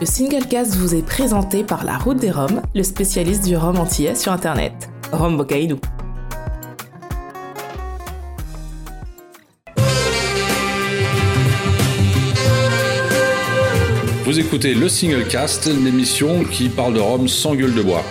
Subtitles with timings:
[0.00, 4.14] Le Singlecast vous est présenté par La Route des Roms, le spécialiste du rhum antillais
[4.14, 4.72] sur Internet.
[5.12, 5.78] Rome Bocaïdou.
[14.24, 18.02] Vous écoutez le Singlecast, l'émission qui parle de Rome sans gueule de bois.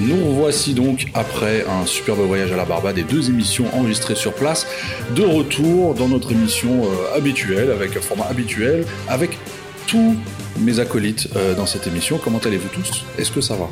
[0.00, 4.34] Nous revoici donc après un superbe voyage à la Barbade et deux émissions enregistrées sur
[4.34, 4.66] place,
[5.14, 9.38] de retour dans notre émission euh, habituelle, avec un format habituel, avec
[9.86, 10.16] tous
[10.60, 12.18] mes acolytes euh, dans cette émission.
[12.22, 13.04] Comment allez-vous tous?
[13.18, 13.68] Est-ce que ça va?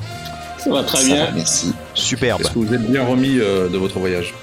[0.58, 1.24] Ça va très Ça bien.
[1.26, 1.72] va, merci.
[1.95, 2.40] Superbe.
[2.40, 4.34] Est-ce que vous êtes bien remis euh, de votre voyage?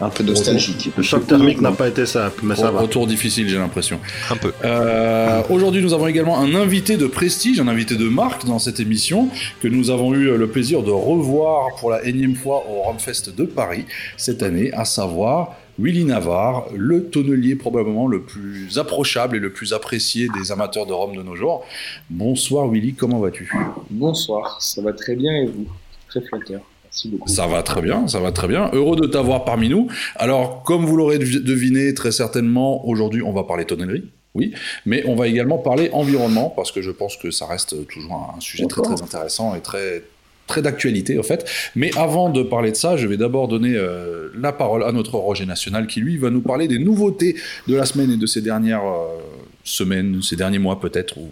[0.00, 0.90] Un peu nostalgique.
[0.96, 2.80] Le choc thermique n'a pas été simple, mais ça va.
[2.80, 4.00] Retour difficile, j'ai l'impression.
[4.30, 4.52] Un peu.
[4.64, 8.80] Euh, Aujourd'hui, nous avons également un invité de prestige, un invité de marque dans cette
[8.80, 9.28] émission,
[9.60, 13.44] que nous avons eu le plaisir de revoir pour la énième fois au Romfest de
[13.44, 13.84] Paris
[14.16, 19.72] cette année, à savoir Willy Navarre, le tonnelier probablement le plus approchable et le plus
[19.72, 21.64] apprécié des amateurs de Rome de nos jours.
[22.08, 23.52] Bonsoir Willy, comment vas-tu?
[23.90, 25.66] Bonsoir, ça va très bien et vous?
[26.08, 26.60] Très flatteur.
[26.84, 27.28] Merci beaucoup.
[27.28, 28.70] Ça va très bien, ça va très bien.
[28.72, 29.88] Heureux de t'avoir parmi nous.
[30.14, 34.04] Alors, comme vous l'aurez devi- deviné très certainement, aujourd'hui, on va parler tonnellerie.
[34.34, 34.54] Oui,
[34.86, 38.40] mais on va également parler environnement parce que je pense que ça reste toujours un
[38.40, 40.04] sujet très très intéressant et très
[40.52, 41.40] très d'actualité en fait.
[41.74, 45.14] Mais avant de parler de ça, je vais d'abord donner euh, la parole à notre
[45.16, 47.36] Roger National qui lui va nous parler des nouveautés
[47.68, 49.18] de la semaine et de ces dernières euh,
[49.64, 51.28] semaines, ces derniers mois peut-être, ou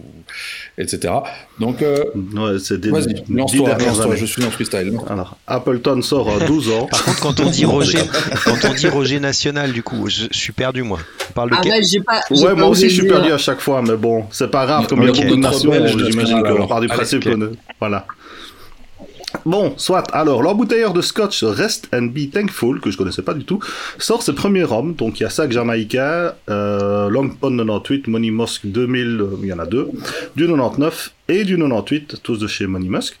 [0.77, 1.13] etc.
[1.59, 4.91] Donc euh, Ouais, c'est des vas-y, lance-toi, je suis en freestyle.
[5.09, 6.85] Alors, Appleton sort à 12 ans.
[6.89, 7.99] Par contre, quand on dit Roger,
[8.45, 10.99] quand on dit Roger national, du coup, je, je suis perdu moi.
[11.29, 12.21] On parle de Ah quel- j'ai pas.
[12.31, 14.65] j'ai Ouais, pas moi aussi je suis perdu à chaque fois, mais bon, c'est pas
[14.65, 15.71] grave, comme il y a beaucoup de nations,
[16.09, 17.27] j'imagine qu'on part du principe
[17.79, 18.05] Voilà.
[19.45, 20.03] Bon, soit.
[20.13, 23.59] Alors, l'embouteilleur de scotch Rest and Be Thankful, que je connaissais pas du tout,
[23.97, 24.93] sort ses premiers rhums.
[24.93, 29.47] Donc, il y a Sac Jamaïcain, euh, Long Pond 98, Money Musk 2000, euh, il
[29.47, 29.89] y en a deux,
[30.35, 33.17] du 99 et du 98, tous de chez Money Musk.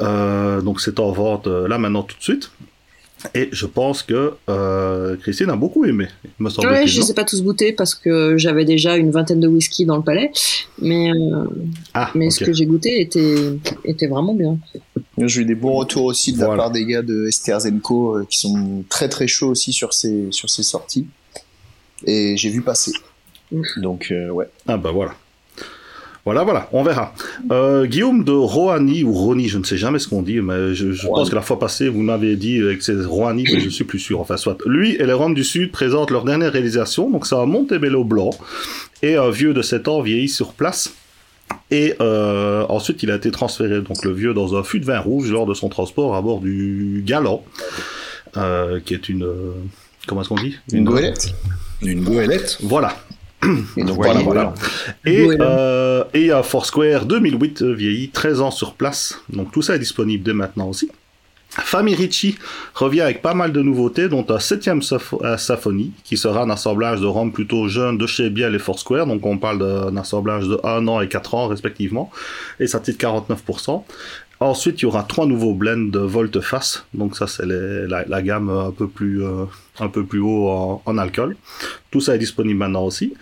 [0.00, 2.50] Euh, donc, c'est en vente euh, là maintenant tout de suite.
[3.34, 6.88] Et je pense que euh, Christine a beaucoup aimé, me Ouais, semble-t-il.
[6.88, 9.84] je non les ai pas tous goûtés parce que j'avais déjà une vingtaine de whisky
[9.84, 10.30] dans le palais,
[10.80, 11.44] mais euh,
[11.94, 13.36] Ah, mais ce que j'ai goûté était
[13.84, 14.58] était vraiment bien.
[15.18, 18.26] J'ai eu des bons retours aussi de la part des gars de Esther Zenko euh,
[18.28, 21.06] qui sont très très chauds aussi sur ces, sur ces sorties.
[22.04, 22.92] Et j'ai vu passer.
[23.52, 23.62] Mm.
[23.76, 24.48] Donc, euh, ouais.
[24.66, 25.14] Ah bah voilà.
[26.24, 27.12] Voilà, voilà, on verra.
[27.50, 30.92] Euh, Guillaume de Roani ou Roni, je ne sais jamais ce qu'on dit, mais je,
[30.92, 33.68] je pense que la fois passée, vous m'avez dit euh, que c'est Roani, mais je
[33.68, 34.20] suis plus sûr.
[34.20, 34.56] Enfin, soit.
[34.64, 38.30] Lui et les Roms du Sud présentent leur dernière réalisation, donc c'est un Montebello blanc
[39.02, 40.94] et un vieux de 7 ans vieilli sur place.
[41.72, 45.00] Et euh, ensuite, il a été transféré, donc le vieux, dans un fût de vin
[45.00, 47.44] rouge lors de son transport à bord du Galant,
[48.36, 49.26] euh, qui est une.
[50.06, 50.56] comment est-ce qu'on dit?
[50.72, 51.34] Une goélette.
[51.82, 52.58] Une goélette.
[52.62, 52.94] Voilà,
[53.42, 54.54] donc, Voilà, voilà.
[55.04, 59.20] Et, euh, et à Foursquare 2008 euh, vieilli, 13 ans sur place.
[59.30, 60.90] Donc tout ça est disponible dès maintenant aussi.
[61.54, 62.38] Famille Ricci
[62.74, 64.80] revient avec pas mal de nouveautés, dont un septième
[65.22, 69.06] euh, symphonie, qui sera un assemblage de rhum plutôt jeune de chez Biel et Foursquare,
[69.06, 72.10] donc on parle d'un assemblage de 1 an et 4 ans respectivement,
[72.58, 73.82] et ça titre 49%.
[74.42, 78.72] Ensuite, il y aura trois nouveaux blends de volte-face, donc ça c'est la, gamme un
[78.72, 79.44] peu plus, euh,
[80.20, 81.36] haut en, alcool.
[81.92, 83.14] Tout ça est disponible maintenant aussi.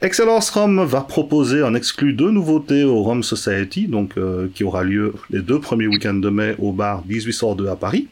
[0.00, 5.12] Excellence Rhum va proposer en exclu deux nouveautés au Rhum Society, euh, qui aura lieu
[5.28, 8.08] les deux premiers week-ends de mai au bar 1802 à Paris.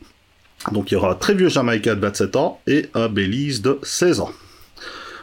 [0.72, 3.78] Donc il y aura un très vieux Jamaïcain de 27 ans et un Belize de
[3.82, 4.32] 16 ans.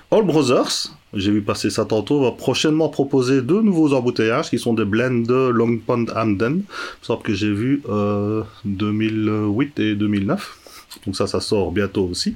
[0.09, 4.73] All Brothers, j'ai vu passer ça tantôt, va prochainement proposer deux nouveaux embouteillages qui sont
[4.73, 6.53] des blends de Long Pond Hamden.
[6.53, 6.63] Il me
[7.01, 10.57] semble que j'ai vu euh, 2008 et 2009.
[11.05, 12.35] Donc ça, ça sort bientôt aussi.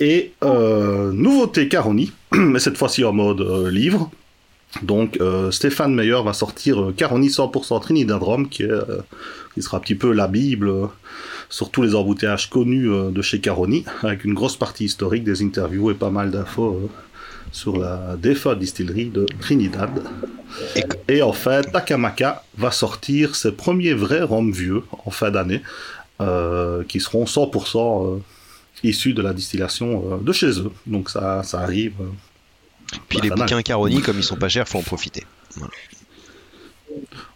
[0.00, 4.10] Et euh, nouveauté Caroni, mais cette fois-ci en mode euh, livre.
[4.82, 9.00] Donc euh, Stéphane Meyer va sortir euh, Caroni 100% Trinidad Rum, qui, est, euh,
[9.54, 10.86] qui sera un petit peu la Bible euh,
[11.48, 15.42] sur tous les embouteillages connus euh, de chez Caroni, avec une grosse partie historique, des
[15.42, 16.88] interviews et pas mal d'infos euh,
[17.52, 19.90] sur la défunte distillerie de Trinidad.
[21.08, 25.62] Et- en fait, Takamaka va sortir ses premiers vrais rhums vieux en fin d'année,
[26.20, 28.18] euh, qui seront 100% euh,
[28.82, 30.70] issus de la distillation euh, de chez eux.
[30.86, 31.94] Donc ça, ça arrive.
[32.00, 35.24] euh, Puis les bouquins Caroni, comme ils sont pas chers, faut en profiter.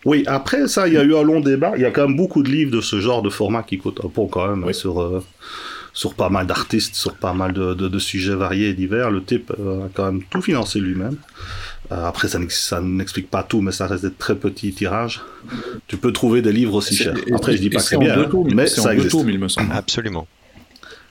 [0.04, 1.72] Oui, après ça, il y a eu un long débat.
[1.76, 4.00] Il y a quand même beaucoup de livres de ce genre de format qui coûtent
[4.04, 4.74] un peu quand même Oui.
[4.74, 5.22] sur, euh,
[5.92, 9.10] sur pas mal d'artistes, sur pas mal de, de- de sujets variés et divers.
[9.10, 11.16] Le type euh, a quand même tout financé lui-même.
[11.90, 15.20] Euh, après, ça n'ex- ça n'explique pas tout, mais ça reste des très petits tirages.
[15.88, 17.14] Tu peux trouver des livres aussi chers.
[17.34, 18.90] Après, je dis pas que c'est c'est en bien, deux tomes, mais c'est en ça
[18.90, 19.12] deux existe.
[19.16, 19.72] tomes, il me semble.
[19.72, 20.26] Absolument.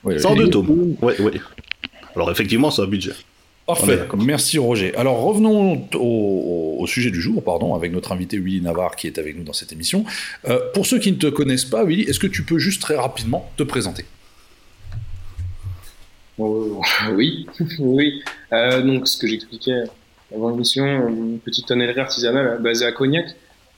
[0.04, 0.96] Oui, C'est en deux tomes.
[1.00, 1.32] Oui, oui.
[2.16, 3.12] Alors effectivement, c'est un budget.
[3.64, 4.92] Parfait, merci Roger.
[4.96, 9.18] Alors revenons au, au sujet du jour, pardon, avec notre invité Willy Navarre qui est
[9.18, 10.04] avec nous dans cette émission.
[10.48, 12.96] Euh, pour ceux qui ne te connaissent pas, Willy, est-ce que tu peux juste très
[12.96, 14.04] rapidement te présenter?
[17.12, 17.46] oui,
[17.78, 18.22] oui.
[18.52, 19.82] Euh, donc, ce que j'expliquais
[20.34, 23.26] avant l'émission, une petite tonnellerie artisanale basée à Cognac.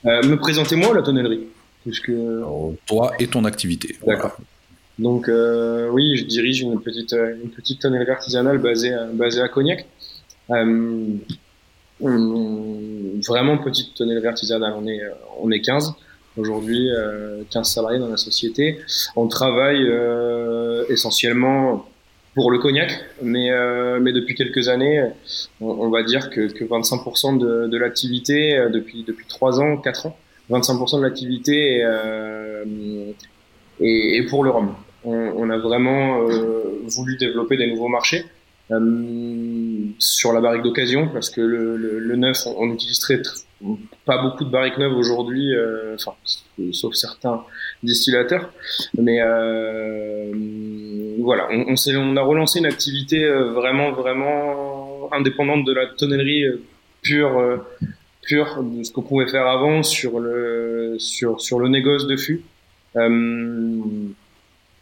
[0.05, 1.47] Euh, me présentez-moi la tonnellerie,
[1.83, 3.95] puisque Alors, Toi et ton activité.
[4.05, 4.37] D'accord.
[4.97, 9.41] Donc euh, oui, je dirige une petite euh, une petite tonnerie artisanale basée à, basée
[9.41, 9.85] à Cognac.
[10.51, 11.07] Euh,
[11.99, 14.73] on- vraiment petite tonnerie artisanale.
[14.77, 15.09] On est euh,
[15.41, 15.93] on est 15
[16.37, 18.79] aujourd'hui, euh, 15 salariés dans la société.
[19.15, 21.85] On travaille euh, essentiellement
[22.35, 22.91] pour le cognac,
[23.21, 25.01] mais euh, mais depuis quelques années,
[25.61, 30.05] on, va dire que, que 25% de, de l'activité euh, depuis depuis trois ans, quatre
[30.07, 30.17] ans,
[30.51, 32.65] 25% de l'activité est, euh,
[33.79, 34.75] et, et pour le rhum.
[35.05, 38.25] On, on a vraiment euh, voulu développer des nouveaux marchés
[38.71, 42.75] euh, sur la barrique d'occasion parce que le, le, le neuf, on,
[43.63, 45.53] on pas beaucoup de barriques neuves aujourd'hui,
[45.95, 46.13] enfin
[46.73, 47.43] sauf certains
[47.83, 48.51] distillateurs,
[48.97, 50.33] mais euh,
[51.19, 55.87] voilà, on, on, s'est- on a relancé une activité euh, vraiment vraiment indépendante de la
[55.87, 56.61] tonnellerie euh,
[57.01, 57.37] pure.
[57.39, 57.57] euh,
[58.27, 62.41] pure de ce qu'on pouvait faire avant sur le sur sur le négoce de fût.
[62.95, 63.81] Euh,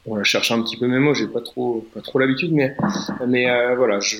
[0.06, 2.74] on va chercher un petit peu mes mots, j'ai pas trop pas trop l'habitude, mais
[3.28, 4.18] mais euh, voilà, je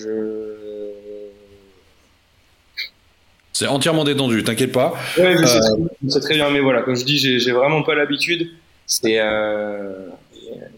[3.54, 4.94] C'est entièrement détendu, t'inquiète pas.
[5.18, 7.96] ouais, je sais, très bien, je mais voilà, comme je dis, j'ai j'ai vraiment pas
[7.96, 8.50] l'habitude.
[8.88, 10.08] C'est euh,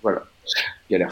[0.03, 0.23] voilà,
[0.89, 1.11] galère.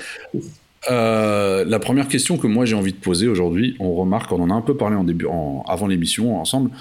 [0.92, 4.50] Euh, la première question que moi j'ai envie de poser aujourd'hui, on remarque, on en
[4.50, 6.72] a un peu parlé en début, en- avant l'émission ensemble.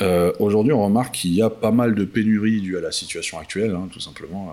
[0.00, 3.36] Euh, aujourd'hui, on remarque qu'il y a pas mal de pénuries dues à la situation
[3.40, 4.52] actuelle, hein, tout simplement,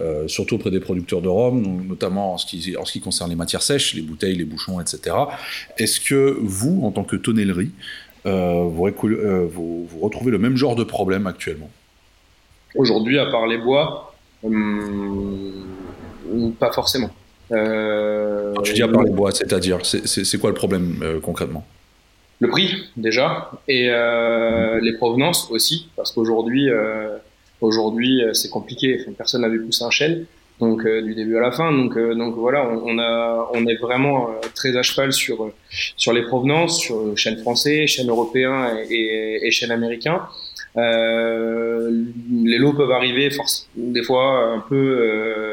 [0.00, 3.28] euh, surtout auprès des producteurs de rhum, notamment en ce, qui, en ce qui concerne
[3.28, 5.14] les matières sèches, les bouteilles, les bouchons, etc.
[5.76, 7.70] Est-ce que vous, en tant que tonnellerie,
[8.24, 11.70] vous, récol- vous- vous retrouvez le même genre de problème actuellement?
[12.74, 15.66] Aujourd'hui, à part les bois, hum,
[16.58, 17.10] pas forcément.
[17.52, 21.64] Euh, Quand tu dis à part les bois, c'est-à-dire, c'est- quoi le problème euh, concrètement?
[22.40, 27.16] Le prix déjà et euh, les provenances aussi parce qu'aujourd'hui euh,
[27.60, 30.24] aujourd'hui euh, c'est compliqué Enfin, personne n'avait poussé un chêne
[30.60, 33.66] donc euh, du début à la fin donc euh, donc voilà on, on a on
[33.66, 35.52] est vraiment euh, très à cheval sur euh,
[35.96, 38.54] sur les provenances sur chêne français chêne européen
[38.88, 40.20] et, et, et chêne américain.
[40.76, 41.90] Euh,
[42.44, 43.30] les lots peuvent arriver
[43.76, 45.47] des fois un peu euh,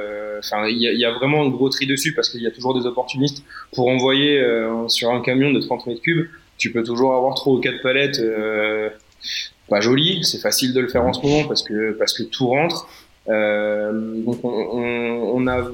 [0.45, 2.85] enfin il y a, vraiment un gros tri dessus parce qu'il y a toujours des
[2.85, 3.43] opportunistes
[3.73, 6.27] pour envoyer euh, sur un camion de 30 mètres cubes
[6.57, 8.89] tu peux toujours avoir trois ou quatre palettes euh,
[9.69, 10.23] pas jolies.
[10.23, 12.87] C'est facile de le faire en ce moment parce que parce que tout rentre.
[13.27, 15.67] Euh, donc on, on, on a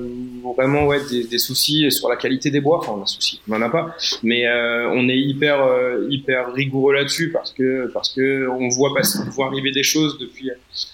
[0.56, 2.78] vraiment ouais des, des soucis sur la qualité des bois.
[2.80, 6.54] Enfin on a soucis, on en a pas, mais euh, on est hyper euh, hyper
[6.54, 10.50] rigoureux là-dessus parce que parce que on voit passer, on voit arriver des choses depuis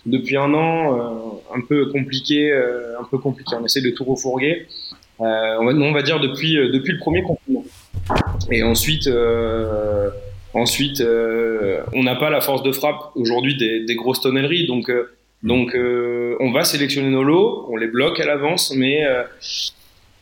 [0.06, 3.56] depuis un an un peu compliqué, un peu compliqué.
[3.59, 4.65] On essaie de tout refourguer.
[5.19, 7.65] Euh, on, va, on va dire depuis depuis le premier confinement.
[8.51, 10.09] Et ensuite, euh,
[10.54, 14.92] ensuite, euh, on n'a pas la force de frappe aujourd'hui des, des grosses tonnelleries, donc
[15.43, 19.23] donc euh, on va sélectionner nos lots, on les bloque à l'avance, mais euh,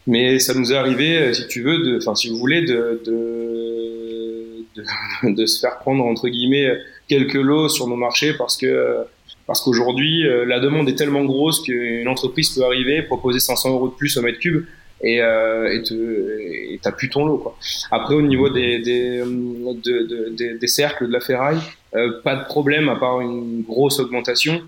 [0.08, 4.66] mais ça nous est arrivé, euh, si tu veux, enfin si vous voulez, de de,
[4.76, 4.84] de
[5.36, 6.70] de se faire prendre entre guillemets
[7.08, 9.06] quelques lots sur nos marchés parce que
[9.48, 13.88] parce qu'aujourd'hui euh, la demande est tellement grosse qu'une entreprise peut arriver proposer 500 euros
[13.90, 14.66] de plus au mètre cube
[15.02, 17.58] et euh, et et t'as plus ton lot quoi.
[17.92, 21.60] Après au niveau des des de, de, des, des cercles de la ferraille,
[21.96, 24.62] euh, pas de problème à part une grosse augmentation.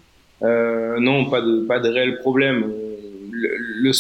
[0.44, 2.72] Euh, non, pas de pas de réel problème.
[3.32, 3.50] Le,
[3.84, 3.92] le,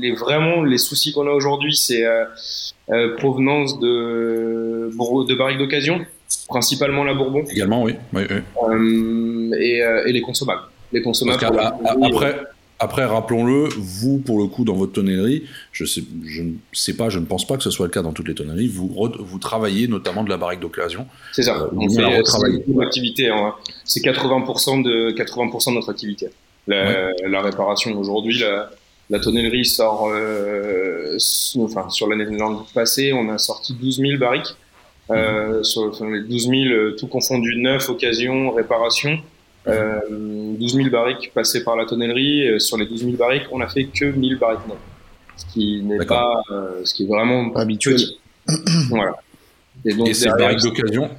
[0.00, 2.24] les vraiment les soucis qu'on a aujourd'hui, c'est euh,
[2.90, 6.00] euh, provenance de de barriques d'occasion,
[6.48, 7.94] principalement la Bourbon Également, oui.
[8.12, 8.36] oui, oui.
[8.70, 10.62] euh, et, euh, et les consommables.
[10.92, 11.44] Les consommables.
[12.02, 12.40] Après,
[12.78, 17.08] après, rappelons-le, vous, pour le coup, dans votre tonnerie, je sais, je ne sais pas,
[17.08, 19.16] je ne pense pas que ce soit le cas dans toutes les tonneries, vous, re-
[19.18, 21.06] vous travaillez notamment de la barrique d'occasion.
[21.32, 21.56] C'est ça.
[21.56, 22.62] Euh, On fait retravaillé.
[22.66, 23.28] c'est activité.
[23.30, 23.54] hein.
[23.84, 26.28] C'est 80% de 80% de notre activité.
[26.66, 28.70] La, la réparation aujourd'hui, la,
[29.08, 30.10] la tonnellerie sort.
[30.12, 31.16] Euh,
[31.60, 32.26] enfin, sur l'année
[32.74, 34.54] passée, on a sorti 12 000 barriques.
[35.10, 39.18] Euh, sur enfin, les 12 000, euh, tout confondu, neuf, occasion, réparation.
[39.68, 40.00] Euh,
[40.58, 42.48] 12 000 barriques passées par la tonnellerie.
[42.48, 44.76] Euh, Sur les 12 000 barriques, on a fait que 1000 barriques neuves.
[45.36, 47.98] Ce qui n'est pas, euh, ce qui est vraiment Pas habituel.
[48.88, 49.14] voilà.
[49.84, 51.10] Et donc Et ces barriques d'occasion.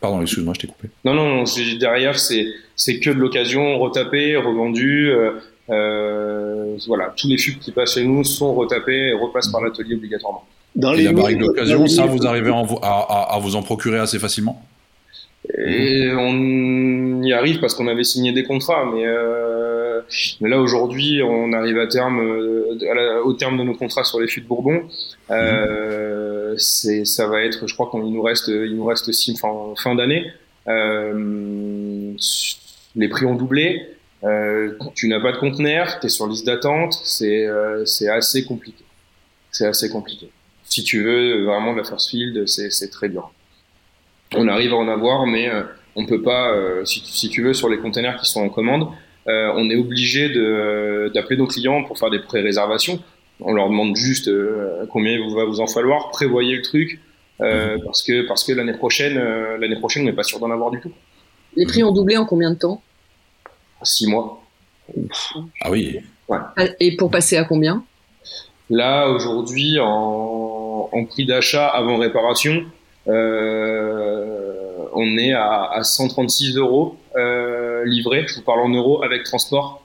[0.00, 0.88] Pardon, excuse-moi, je t'ai coupé.
[1.04, 1.44] non, non, non,
[1.78, 5.10] derrière, c'est, c'est que de l'occasion, retapé, revendu.
[5.10, 5.30] Euh,
[5.70, 9.94] euh, voilà, tous les fûts qui passent chez nous sont retapés et repassent par l'atelier
[9.94, 10.44] obligatoirement.
[10.74, 13.54] Dans Et les la barrique d'occasion, ça, vous arrivez à, en- à- à- à vous
[13.54, 14.60] en procurer assez facilement?
[15.58, 20.00] Et on y arrive parce qu'on avait signé des contrats, mais, euh,
[20.40, 24.04] mais là aujourd'hui, on arrive à terme, euh, à la- au terme de nos contrats
[24.04, 24.88] sur les fûts de Bourbon.
[25.30, 29.74] Euh, c'est, ça va être, je crois qu'il nous reste, il nous reste six, fin,
[29.76, 30.26] fin d'année.
[30.68, 32.12] Euh,
[32.96, 33.88] les prix ont doublé.
[34.24, 36.94] Euh, tu n'as pas de conteneur, tu es sur liste d'attente.
[37.04, 38.84] C'est, euh, c'est assez compliqué.
[39.50, 40.30] C'est assez compliqué.
[40.64, 43.30] Si tu veux vraiment de la first field, c'est, c'est très dur
[44.34, 45.62] on arrive à en avoir, mais euh,
[45.96, 48.48] on peut pas, euh, si, tu- si tu veux, sur les containers qui sont en
[48.48, 48.88] commande,
[49.28, 53.00] euh, on est obligé de- d'appeler nos clients pour faire des pré-réservations.
[53.40, 57.00] On leur demande juste euh, combien il vous va vous en falloir, prévoyez le truc,
[57.40, 60.50] euh, parce que parce que l'année prochaine, euh, l'année prochaine, on n'est pas sûr d'en
[60.50, 60.92] avoir du tout.
[61.56, 62.82] Les prix ont doublé en combien de temps?
[63.82, 64.42] Six mois.
[65.62, 65.98] Ah oui.
[66.80, 67.84] Et pour passer à combien?
[68.70, 72.64] Là, aujourd'hui, en, en prix d'achat avant réparation,
[73.08, 78.24] euh, on est à, à 136 euros euh, livré.
[78.26, 79.82] Je vous parle en euros avec transport.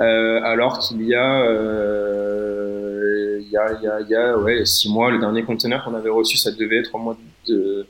[0.00, 4.64] Euh, alors qu'il y a, euh, il y a, il y a, y a ouais,
[4.64, 7.16] six mois, le dernier conteneur qu'on avait reçu, ça devait être au mois
[7.48, 7.86] de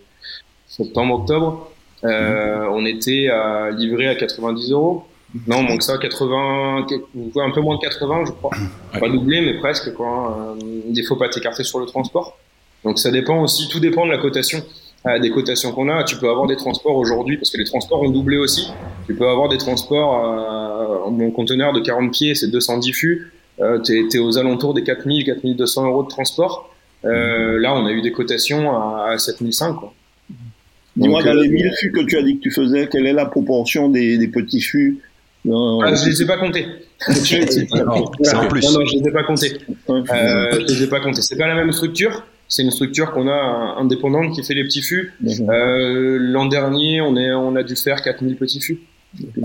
[0.66, 1.70] septembre, octobre.
[2.04, 5.04] Euh, on était à livrer à 90 euros.
[5.46, 8.50] Non, que ça, 80, ouais, un peu moins de 80, je crois.
[8.98, 10.56] Pas doublé, mais presque, quoi.
[10.88, 12.38] Il faut pas t'écarter sur le transport.
[12.86, 14.62] Donc ça dépend aussi, tout dépend de la cotation,
[15.06, 16.04] euh, des cotations qu'on a.
[16.04, 18.70] Tu peux avoir des transports aujourd'hui, parce que les transports ont doublé aussi.
[19.06, 23.32] Tu peux avoir des transports, euh, mon conteneur de 40 pieds, c'est 210 fûts.
[23.60, 26.72] Euh, t'es, t'es aux alentours des 4000, 4200 euros de transport.
[27.04, 29.92] Euh, là, on a eu des cotations à, à 7005, quoi.
[30.96, 33.26] Dis-moi, dans les 1000 fûts que tu as dit que tu faisais, quelle est la
[33.26, 35.00] proportion des, des petits fûts
[35.44, 36.66] Ah, je les ai pas comptés.
[37.72, 38.62] Alors, C'est en plus.
[38.64, 39.52] Non, non, je les ai pas comptés.
[39.88, 40.02] Ouais.
[40.10, 41.20] Euh, je les ai pas comptés.
[41.20, 42.24] C'est pas la même structure.
[42.48, 45.12] C'est une structure qu'on a indépendante qui fait les petits fûts.
[45.20, 45.50] D'accord.
[45.50, 48.80] Euh, L'an dernier, on, est, on a dû faire 4000 petits fûts.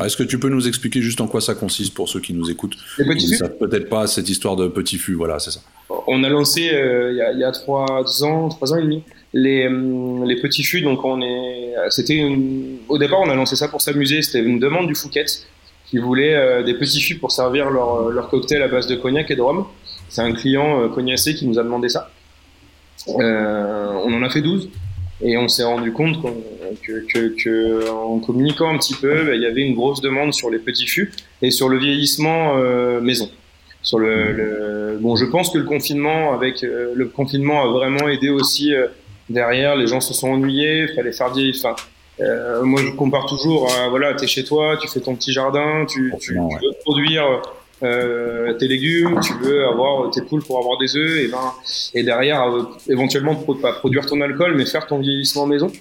[0.04, 2.50] Est-ce que tu peux nous expliquer juste en quoi ça consiste pour ceux qui nous
[2.52, 5.52] écoutent Les petits ne fûts savent peut-être pas cette histoire de petit fût, voilà, c'est
[5.52, 5.62] ça.
[6.08, 8.82] On a lancé euh, il y, a, il y a trois ans, trois ans et
[8.82, 9.04] demi,
[9.34, 10.82] les, hum, les petits fûts.
[10.82, 14.22] Donc on est, c'était une- au départ on a lancé ça pour s'amuser.
[14.22, 15.26] C'était une demande du Fouquet
[15.90, 19.32] qui voulait euh, des petits fûts pour servir leur, leur cocktail à base de cognac
[19.32, 19.66] et de rhum.
[20.10, 22.12] C'est un client euh, cognacé qui nous a demandé ça.
[23.08, 24.70] Euh, on en a fait 12
[25.24, 26.36] et on s'est rendu compte qu'on-
[26.84, 30.34] que, que, que en communiquant un petit peu, bah, il y avait une grosse demande
[30.34, 33.30] sur les petits fûts et sur le vieillissement euh, maison.
[33.84, 38.08] Sur le, le- bon, je pense que le confinement, avec euh, le confinement, a vraiment
[38.08, 38.88] aidé aussi euh,
[39.30, 39.76] derrière.
[39.76, 41.56] Les gens se sont ennuyés, fallait faire vieillir.
[41.58, 41.76] Enfin,
[42.22, 43.70] euh, moi, je compare toujours.
[43.74, 47.42] À, voilà, t'es chez toi, tu fais ton petit jardin, tu, tu, tu veux produire
[47.84, 51.52] euh, tes légumes, tu veux avoir tes poules pour avoir des œufs, et ben,
[51.94, 55.72] et derrière, euh, éventuellement, pas produire ton alcool, mais faire ton vieillissement maison.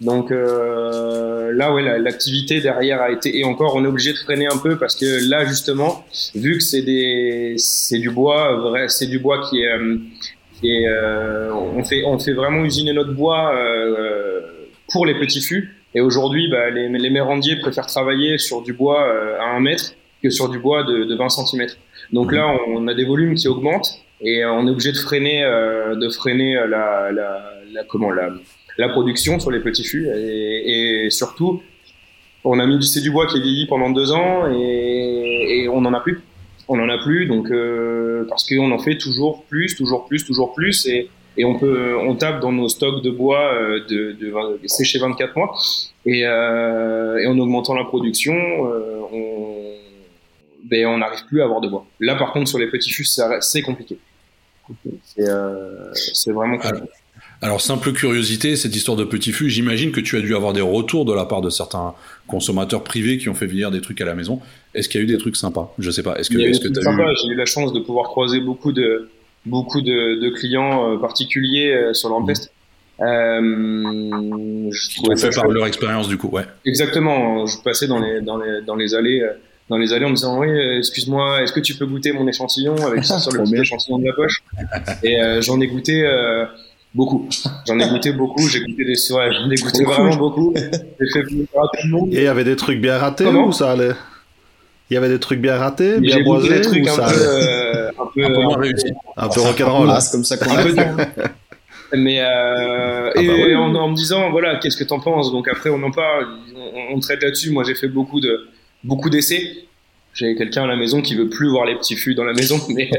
[0.00, 4.18] Donc euh, là, ouais, la- l'activité derrière a été et encore, on est obligé de
[4.18, 6.04] freiner un peu parce que là, justement,
[6.34, 9.96] vu que c'est des, c'est du bois vrai, c'est du bois qui est, euh,
[10.64, 14.40] euh, on fait, on fait vraiment usiner notre bois euh,
[14.92, 15.76] pour les petits fûts.
[15.94, 19.92] Et aujourd'hui, bah, les, les mérandiers préfèrent travailler sur du bois euh, à 1 mètre
[20.22, 21.66] que sur du bois de, de 20 cm.
[22.12, 25.44] Donc là, on a des volumes qui augmentent et euh, on est obligé de freiner,
[25.44, 28.30] euh, de freiner la, la, la, comment, la,
[28.78, 31.62] la production sur les petits fûts et, et surtout,
[32.44, 35.68] on a mis du, c'est du bois qui est vieilli pendant deux ans et, et
[35.68, 36.20] on n'en a plus.
[36.68, 40.54] On n'en a plus, donc euh, parce qu'on en fait toujours plus, toujours plus, toujours
[40.54, 44.98] plus, et, et on peut, on tape dans nos stocks de bois euh, de, séchés
[44.98, 45.54] 24 mois,
[46.06, 49.31] et, euh, et en augmentant la production, euh, on,
[50.62, 51.86] ben, on n'arrive plus à avoir de bois.
[52.00, 53.06] Là, par contre, sur les petits fûts,
[53.40, 53.98] c'est compliqué.
[55.04, 55.92] C'est euh,
[56.26, 56.88] vraiment compliqué.
[57.42, 60.60] Alors, simple curiosité, cette histoire de petit fût, j'imagine que tu as dû avoir des
[60.60, 61.92] retours de la part de certains
[62.28, 64.40] consommateurs privés qui ont fait venir des trucs à la maison.
[64.74, 65.74] Est-ce qu'il y a eu des trucs sympas?
[65.80, 66.16] Je sais pas.
[66.16, 67.16] Est-ce que tu as eu.
[67.20, 69.10] J'ai eu la chance de pouvoir croiser beaucoup de,
[69.44, 72.52] beaucoup de, de clients euh, particuliers euh, sur l'Ampest.
[73.00, 76.44] Euh, je fait par leur expérience du coup Ouais.
[76.64, 77.44] Exactement.
[77.46, 79.26] Je passais dans les, dans les, dans les allées,
[79.72, 82.28] dans les allées en me disant oui, euh, excuse-moi, est-ce que tu peux goûter mon
[82.28, 84.42] échantillon avec ça sur le petit échantillon de la poche?
[85.02, 86.44] Et euh, j'en ai goûté euh,
[86.94, 87.26] beaucoup.
[87.66, 88.46] J'en ai goûté beaucoup.
[88.48, 89.30] J'ai goûté des soirées.
[89.32, 90.52] J'en ai goûté vraiment beaucoup.
[90.54, 92.12] J'ai fait plaisir à tout le monde.
[92.12, 93.46] Et il y avait des trucs bien ratés Comment?
[93.46, 93.92] ou ça allait?
[94.90, 97.88] Il y avait des trucs bien ratés, bien boisés des trucs un ça peu, euh,
[97.88, 98.92] un peu, Un peu moins réussi.
[99.16, 99.88] Un peu rock'n'roll.
[99.90, 100.50] Ah, c'est comme ça qu'on.
[101.94, 103.54] Mais euh, Ah et bah oui.
[103.54, 105.30] en, en me disant voilà qu'est-ce que t'en penses?
[105.32, 106.26] Donc après on en parle
[106.56, 108.48] on, on traite là-dessus moi j'ai fait beaucoup de
[108.84, 109.64] beaucoup d'essais
[110.14, 112.60] j'ai quelqu'un à la maison qui veut plus voir les petits fûts dans la maison,
[112.68, 112.90] mais,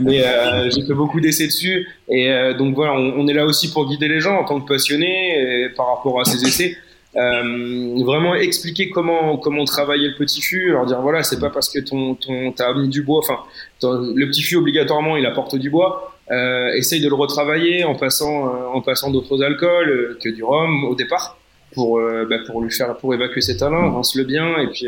[0.00, 1.86] mais euh, j'ai fait beaucoup d'essais dessus.
[2.08, 4.60] Et euh, donc voilà, on, on, est là aussi pour guider les gens en tant
[4.60, 6.76] que passionnés par rapport à ces essais.
[7.16, 11.68] Euh, vraiment expliquer comment comment travailler le petit fût, leur dire voilà, c'est pas parce
[11.70, 13.38] que ton ton t'as mis du bois, enfin
[13.82, 16.18] le petit fût obligatoirement il apporte du bois.
[16.30, 20.44] Euh, essaye de le retravailler en passant euh, en passant d'autres alcools euh, que du
[20.44, 21.37] rhum au départ
[21.74, 24.86] pour bah, pour lui faire pour évacuer ses talents, rince le bien et puis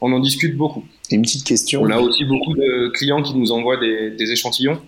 [0.00, 0.84] on en discute beaucoup.
[1.10, 1.82] une petite question.
[1.82, 4.78] On a aussi beaucoup de clients qui nous envoient des, des échantillons.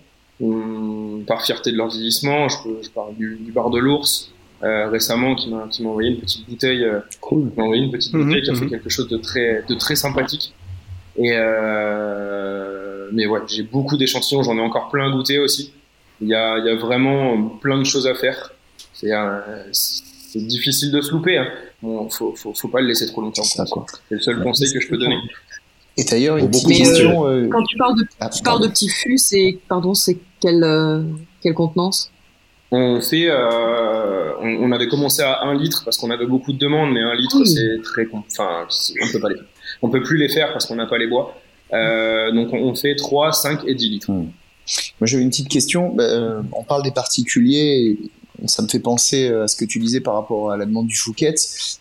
[1.27, 4.31] par fierté de leur vieillissement, je, je parle du, du bar de l'ours,
[4.63, 7.51] euh, récemment qui m'a qui m'a envoyé une petite bouteille euh, cool.
[7.57, 8.69] m'a envoyé une petite Mhm, bouteille qui a fait mhm.
[8.69, 10.53] quelque chose de très de très sympathique
[11.17, 15.73] et euh, mais ouais j'ai beaucoup d'échantillons j'en ai encore plein à goûter aussi
[16.21, 18.53] il y a il y a vraiment plein de choses à faire
[18.93, 19.39] c'est euh,
[20.31, 21.47] c'est difficile de se louper hein.
[21.81, 23.61] bon faut, faut faut pas le laisser trop longtemps C'est
[24.09, 25.17] le seul conseil que je peux donner
[25.97, 27.27] Et d'ailleurs, une petite beaucoup de question.
[27.27, 28.73] euh, Quand tu parles de, ah, tu parles de pardon.
[28.73, 31.01] petits fûts, c'est pardon, c'est quelle euh,
[31.41, 32.11] quelle contenance?
[32.73, 36.57] On fait, euh, on, on avait commencé à 1 litre parce qu'on avait beaucoup de
[36.57, 37.47] demandes, mais 1 litre Oui.
[37.47, 38.65] c'est très, enfin,
[39.01, 39.35] on peut pas les,
[39.81, 41.35] on peut plus les faire parce qu'on n'a pas les bois.
[41.73, 44.11] Euh, donc on, fait 3, 5 et 10 litres.
[44.11, 44.27] Moi,
[45.03, 45.89] j'avais une petite question.
[45.93, 47.97] Bah, euh, on parle des particuliers.
[48.47, 50.87] Ça me fait penser euh, à ce que tu disais par rapport à la demande
[50.87, 51.33] du Fouquet.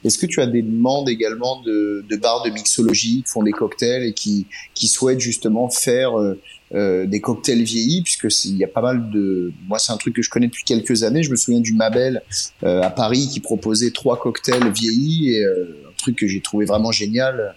[0.04, 3.52] Est-ce que tu as des demandes également de, de bars de mixologie qui font des
[3.52, 6.38] cocktails et qui, qui souhaitent justement faire euh,
[6.74, 8.02] euh, des cocktails vieillis?
[8.02, 9.52] Puisque il y a pas mal de.
[9.68, 11.22] Moi, c'est un truc que je connais depuis quelques années.
[11.22, 12.22] Je me souviens du Mabel
[12.62, 16.66] euh, à Paris qui proposait trois cocktails vieillis et euh, un truc que j'ai trouvé
[16.66, 17.54] vraiment génial.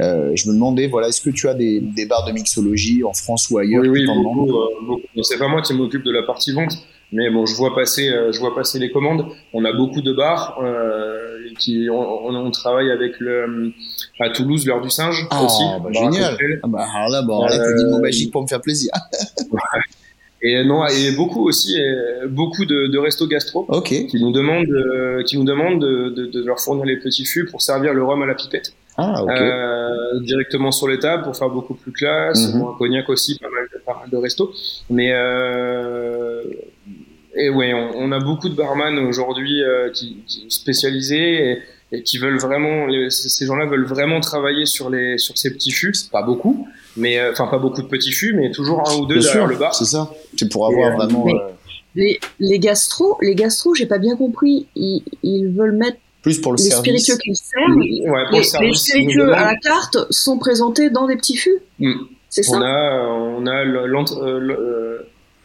[0.00, 3.12] Euh, je me demandais, voilà, est-ce que tu as des, des bars de mixologie en
[3.12, 4.46] France ou ailleurs Oui, oui, beaucoup,
[4.86, 5.02] beaucoup.
[5.22, 6.72] C'est pas moi qui m'occupe de la partie vente,
[7.12, 9.26] mais bon, je vois passer, euh, je vois passer les commandes.
[9.52, 13.72] On a beaucoup de bars euh, qui, on, on, travaille avec le
[14.20, 15.62] à Toulouse l'heure du singe Ah, aussi.
[15.82, 16.36] bah, bar à génial.
[16.62, 18.90] Ah bah alors là, bon, Euh, le mot magique pour me faire plaisir.
[20.42, 23.64] Et non, et beaucoup aussi, euh, beaucoup de, de restos gastro.
[23.68, 23.86] Ok.
[23.88, 27.46] qui nous demandent, euh, qui nous demandent de, de, de leur fournir les petits fûts
[27.46, 29.30] pour servir le rhum à la pipette Ah, ok.
[29.30, 32.52] euh, directement sur les tables pour faire beaucoup plus classe.
[32.52, 32.60] Mhm.
[32.60, 34.52] Bon, un cognac aussi, pas mal, de- pas mal de restos.
[34.90, 36.42] Mais euh,
[37.36, 42.02] et ouais, on, on a beaucoup de barman aujourd'hui euh, qui, qui spécialisés et, et
[42.02, 45.92] qui veulent vraiment, les- ces gens-là veulent vraiment travailler sur les sur ces petits fûts.
[46.10, 49.14] Pas beaucoup, mais euh, enfin pas beaucoup de petits fûts, mais toujours un ou deux
[49.20, 49.74] Bien derrière sûr, le bar.
[49.74, 50.10] c'est ça.
[50.36, 51.48] C'est pour avoir euh, vraiment mais- euh,
[51.94, 54.66] Les les gastro, les gastro, j'ai pas bien compris.
[54.74, 57.02] Ils, ils veulent mettre plus pour le les service.
[57.02, 57.76] spiritueux qu'ils servent.
[57.76, 61.36] Ouais, pour Les, le service, les spiritueux à la carte sont présentés dans des petits
[61.36, 61.60] fûts.
[61.78, 61.92] Mm.
[62.28, 63.06] C'est ça On a,
[63.38, 63.64] on a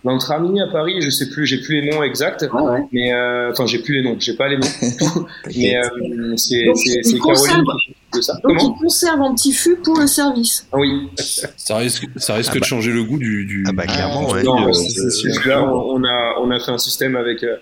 [0.06, 2.80] euh, euh, l'entrami à Paris, je sais plus, j'ai plus les noms exacts, Ouais, ouais.
[2.92, 4.68] mais euh, enfin j'ai plus les noms, j'ai pas les noms.
[5.58, 6.64] mais euh, c'est
[7.20, 7.64] Caroline
[8.14, 8.34] de ça.
[8.34, 8.76] Donc Comment?
[8.78, 10.68] ils conservent en petit fût pour le service.
[10.74, 11.08] Ah Oui.
[11.58, 12.60] Ça risque, ça risque Ah bah.
[12.60, 13.46] de changer le goût du.
[13.46, 14.44] du Ah bah clairement, ouais.
[14.44, 15.34] Non, euh, c'est- c'est sûr.
[15.34, 17.56] c'est- là, on on a on a fait un système avec, euh,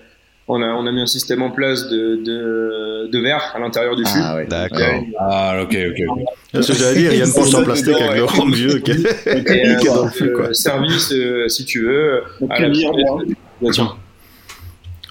[0.52, 3.96] on a on a mis un système en place de de, de verre à l'intérieur
[3.96, 4.20] du fût.
[4.22, 4.46] Ah ouais.
[4.48, 5.04] D'accord.
[5.20, 6.28] Ah, ok, ok.
[6.54, 8.52] C'est ce que j'allais dire, il y a une poche en plastique avec le rhum
[8.62, 10.48] vieux qui est, euh, dans le fût, quoi.
[10.48, 12.24] euh, service, euh, si tu veux.
[12.42, 12.92] Donc, à la- dire,
[13.62, 13.72] moi.
[13.72, 13.94] Tiens,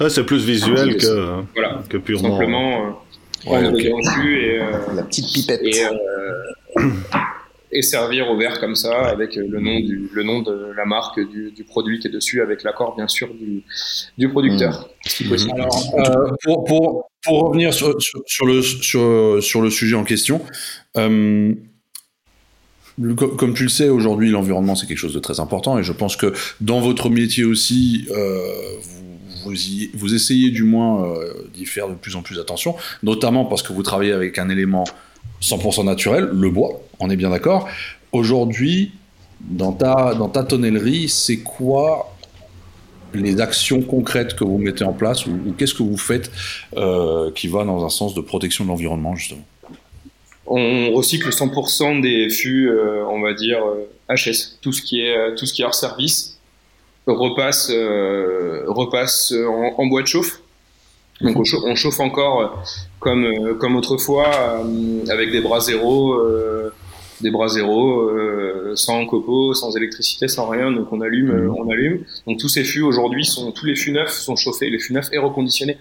[0.01, 2.31] Ouais, c'est plus visuel Ah, que, voilà, que purement.
[2.39, 2.73] simplement.
[2.87, 2.91] euh,
[3.51, 3.89] Ouais, prendre ok.
[3.91, 4.65] dans le fût et euh,
[4.97, 5.61] La petite pipette.
[5.63, 6.83] et, euh,
[7.71, 10.85] et servir au verre comme ça avec euh, le nom du le nom de la
[10.87, 13.63] marque du, du produit qui est dessus avec l'accord bien sûr du,
[14.17, 14.89] du producteur.
[15.55, 20.05] Alors, euh, pour, pour, pour revenir sur, sur, sur le, sur, sur le sujet en
[20.05, 20.41] question,
[20.97, 21.53] euh,
[23.01, 25.93] le- comme tu le sais, aujourd'hui, l'environnement, c'est quelque chose de très important et je
[25.93, 28.51] pense que dans votre métier aussi, euh,
[28.83, 32.75] vous, vous, y- vous essayez du moins euh, d'y faire de plus en plus attention,
[33.03, 34.85] notamment parce que vous travaillez avec un élément
[35.43, 37.69] 100% naturel, le bois, on est bien d'accord.
[38.13, 38.93] Aujourd'hui,
[39.41, 42.13] dans ta, dans tonnellerie, c'est quoi
[43.15, 46.31] les actions concrètes que vous mettez en place ou, qu'est-ce que vous faites
[46.77, 49.45] euh, qui va dans un sens de protection de l'environnement justement?
[50.47, 53.61] On recycle 100% des fûts, euh, on va dire
[54.09, 56.39] HS, tout ce qui est euh, tout ce qui est hors service
[57.07, 57.71] repasse
[59.33, 60.41] en bois de chauffe.
[61.21, 62.47] Donc on chauffe, on chauffe encore euh,
[63.01, 64.29] comme euh, comme autrefois
[64.65, 66.73] euh, avec des bras zéro, euh,
[67.21, 70.71] des bras zéro, euh, sans copeaux, sans électricité, sans rien.
[70.71, 72.05] Donc on allume, euh, on allume.
[72.27, 75.09] Donc tous ces fûts aujourd'hui sont tous les fûts neufs sont chauffés, les fûts neufs
[75.13, 75.77] et reconditionnés.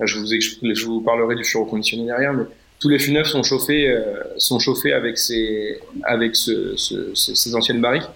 [0.00, 2.44] Je vous je vous parlerai du fût reconditionné derrière, mais
[2.80, 4.02] tous les fûts neufs sont chauffés euh,
[4.36, 8.08] sont chauffés avec ces avec ce, ce- ce- ces anciennes barriques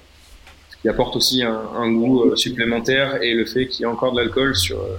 [0.82, 4.12] qui apporte aussi un, un goût euh, supplémentaire et le fait qu'il y a encore
[4.12, 4.96] de l'alcool sur euh,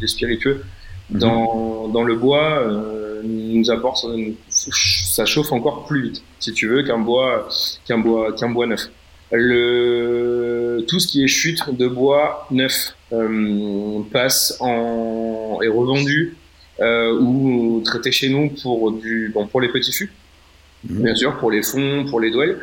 [0.00, 0.64] des spiritueux
[1.10, 4.04] dans, dans le bois, euh, nous apporte,
[4.48, 7.48] ça chauffe encore plus vite, si tu veux, qu'un bois,
[7.86, 8.88] qu'un bois, qu'un bois neuf.
[9.32, 16.36] Le, tout ce qui est chute de bois neuf euh, passe en est revendu
[16.80, 20.10] euh, ou traité chez nous pour du bon pour les petits fûts
[20.88, 21.02] Mhm.
[21.02, 22.58] bien sûr, pour les fonds, pour les douelles.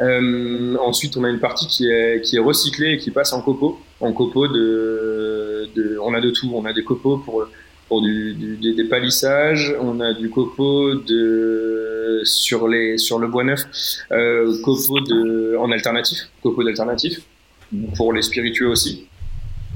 [0.00, 3.40] Euh, ensuite, on a une partie qui est, qui est recyclée et qui passe en
[3.40, 3.80] copeaux.
[4.00, 6.50] En copeaux de, de, on a de tout.
[6.54, 7.46] On a des copeaux pour,
[8.00, 13.64] du, des, palissages, on a du copeau de, sur, les, sur le bois neuf,
[14.12, 17.20] euh, copeaux de, en alternatif, copeaux d'alternatif,
[17.96, 19.06] pour les spiritueux aussi.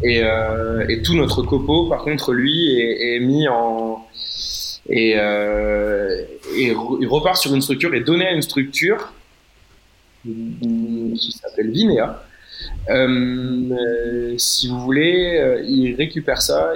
[0.02, 4.06] Et, euh, et tout notre copeau, par contre, lui, est, mis en,
[4.88, 6.24] et, euh,
[6.56, 9.12] et il repart sur une structure et donné à une structure
[10.24, 12.24] qui s'appelle Vinea.
[12.90, 16.72] Euh, si vous voulez, euh, ils récupèrent ça,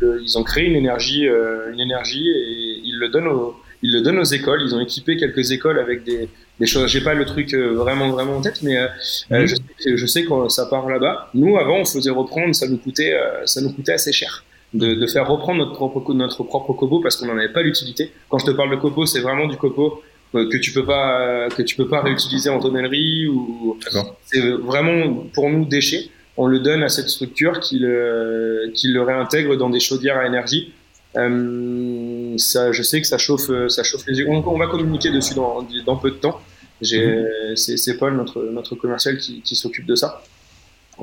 [0.00, 3.92] ils, ils ont créé une énergie, euh, une énergie et ils le donnent aux, ils
[3.92, 4.62] le donnent aux écoles.
[4.64, 6.28] Ils ont équipé quelques écoles avec des,
[6.60, 6.90] des choses.
[6.90, 8.86] J'ai pas le truc euh, vraiment vraiment en tête, mais euh,
[9.30, 9.46] mmh.
[9.46, 11.30] je, sais, je sais quand ça part là-bas.
[11.34, 15.06] Nous avant, on faisait reprendre, ça nous coûtait, ça nous coûtait assez cher de, de,
[15.06, 18.12] faire reprendre notre propre, notre propre copeau parce qu'on n'en avait pas l'utilité.
[18.28, 20.02] Quand je te parle de copeau, c'est vraiment du copeau
[20.34, 23.78] euh, que tu peux pas que tu peux pas réutiliser en tonnellerie ou
[24.26, 26.10] c'est vraiment pour nous déchet.
[26.38, 30.26] On le donne à cette structure qui le, qui le réintègre dans des chaudières à
[30.26, 30.72] énergie.
[31.16, 34.26] Euh, ça, je sais que ça chauffe, ça chauffe les yeux.
[34.28, 36.40] On, on va communiquer dessus dans, dans peu de temps.
[36.80, 37.56] Mmh.
[37.56, 40.22] c'est Paul, notre, notre commercial, qui, qui s'occupe de ça,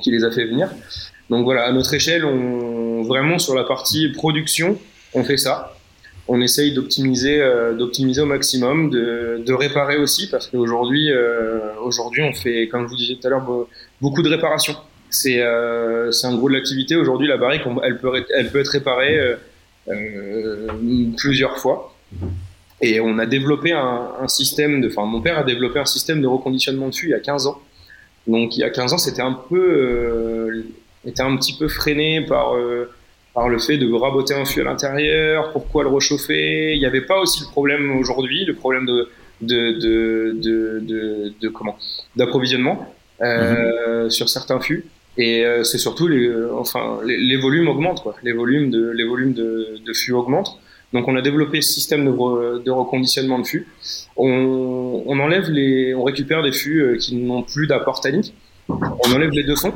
[0.01, 0.69] qui les a fait venir.
[1.29, 4.79] Donc voilà, à notre échelle, on, vraiment sur la partie production,
[5.13, 5.75] on fait ça.
[6.27, 12.23] On essaye d'optimiser, euh, d'optimiser au maximum, de, de, réparer aussi, parce qu'aujourd'hui, euh, aujourd'hui,
[12.23, 13.45] on fait, comme je vous disais tout à l'heure,
[14.01, 14.75] beaucoup de réparations.
[15.15, 16.95] C'est, euh, c'est un gros de l'activité.
[16.95, 19.35] Aujourd'hui, la barrique, elle peut, elle peut être réparée euh,
[19.89, 20.67] euh,
[21.17, 21.95] plusieurs fois.
[22.81, 26.21] Et on a développé un, un système de, enfin, mon père a développé un système
[26.21, 27.61] de reconditionnement de fût il y a 15 ans.
[28.27, 30.63] Donc, il y a 15 ans, c'était un peu
[31.05, 32.89] était un petit peu freiné par euh,
[33.33, 36.73] par le fait de raboter un fût à l'intérieur, pourquoi le réchauffer?
[36.73, 39.09] Il n'y avait pas aussi le problème aujourd'hui, le problème de
[39.41, 41.77] de de de, de, de comment?
[42.15, 44.09] D'approvisionnement euh, mm-hmm.
[44.09, 44.85] sur certains fûts.
[45.17, 49.33] Et euh, c'est surtout les enfin les, volumes augmentent quoi, les volumes de les volumes
[49.33, 50.59] de, de fûts augmentent.
[50.93, 53.67] Donc on a développé ce système de, reconditionnement de fûts.
[54.17, 58.33] On, on enlève les, on récupère des fûts euh, qui n'ont plus d'apport tannique.
[58.69, 59.73] On enlève les deux fonds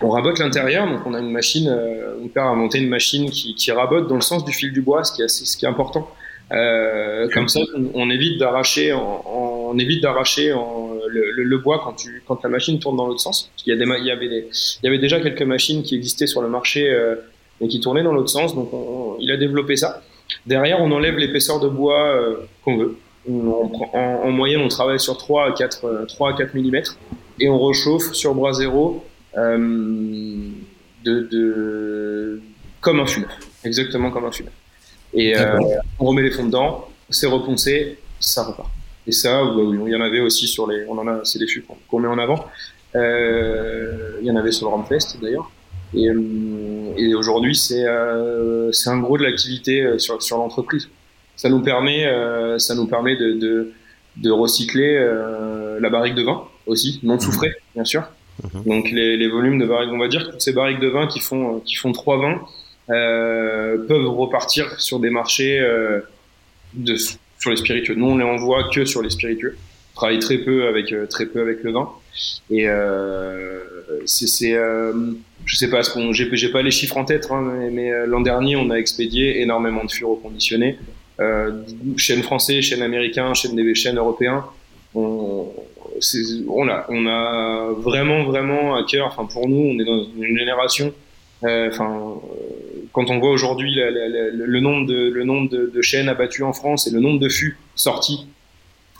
[0.00, 3.30] on rabote l'intérieur, donc on a une machine, euh, mon père a monté une machine
[3.30, 5.56] qui, qui, rabote dans le sens du fil du bois, ce qui est, assez, ce
[5.56, 6.10] qui est important.
[6.52, 7.60] Euh, comme ça,
[7.94, 12.48] on évite d'arracher, on, on évite d'arracher le, le, le, bois quand, tu, quand la
[12.48, 13.50] machine tourne dans l'autre sens.
[13.64, 14.48] Il y, a des, il, y avait des,
[14.82, 17.16] il y avait déjà quelques machines qui existaient sur le marché euh,
[17.60, 20.02] et qui tournaient dans l'autre sens, donc on, il a développé ça.
[20.46, 22.96] Derrière, on enlève l'épaisseur de bois euh, qu'on veut.
[23.28, 26.82] On, en, en, moyenne, on travaille sur 3 à 4, 3 à 4 mm
[27.40, 29.04] et on rechauffe sur bras zéro
[29.36, 30.48] euh,
[31.04, 32.40] de, de,
[32.80, 33.26] comme un fût
[33.64, 34.44] exactement comme un fût
[35.12, 35.58] Et euh,
[35.98, 38.70] on remet les fonds dedans, c'est reponcé, ça repart.
[39.06, 41.64] Et ça, il y en avait aussi sur les, on en a, c'est des fûts
[41.88, 42.46] qu'on met en avant.
[42.94, 45.50] Euh, il y en avait sur le Ramfest d'ailleurs.
[45.94, 50.88] Et, euh, et aujourd'hui, c'est euh, c'est un gros de l'activité sur, sur l'entreprise.
[51.36, 53.72] Ça nous permet, euh, ça nous permet de, de,
[54.16, 54.98] de recycler
[55.80, 58.02] la barrique de vin aussi, non soufrée, bien sûr.
[58.42, 58.64] Mhm.
[58.64, 61.20] Donc les, les, volumes de barriques, on va dire que ces barriques de vin qui
[61.20, 62.40] font qui font trois vins
[62.88, 66.00] euh, peuvent repartir sur des marchés euh,
[66.74, 66.94] de,
[67.38, 67.94] sur les spiritueux.
[67.94, 69.56] Nous on les envoie que sur les spiritueux.
[69.94, 71.90] On travaille très peu avec euh, très peu avec le vin
[72.50, 73.60] et euh,
[74.04, 74.92] c'est euh,
[75.44, 75.80] je sais pas
[76.12, 79.84] j'ai pas les chiffres en tête hein, mais, euh, l'an dernier on a expédié énormément
[79.84, 80.78] de fûts reconditionnés
[81.20, 81.62] euh,
[81.96, 84.44] chaînes français chaînes américains chaînes des chaînes européens
[84.94, 85.52] on,
[86.48, 89.06] on a, on a vraiment, vraiment à cœur.
[89.06, 90.92] Enfin, pour nous, on est dans une génération.
[91.44, 96.08] Euh, enfin, euh, quand on voit aujourd'hui le nombre de, le nombre de, de, chaînes
[96.08, 98.26] abattues en France et le nombre de fûts sortis.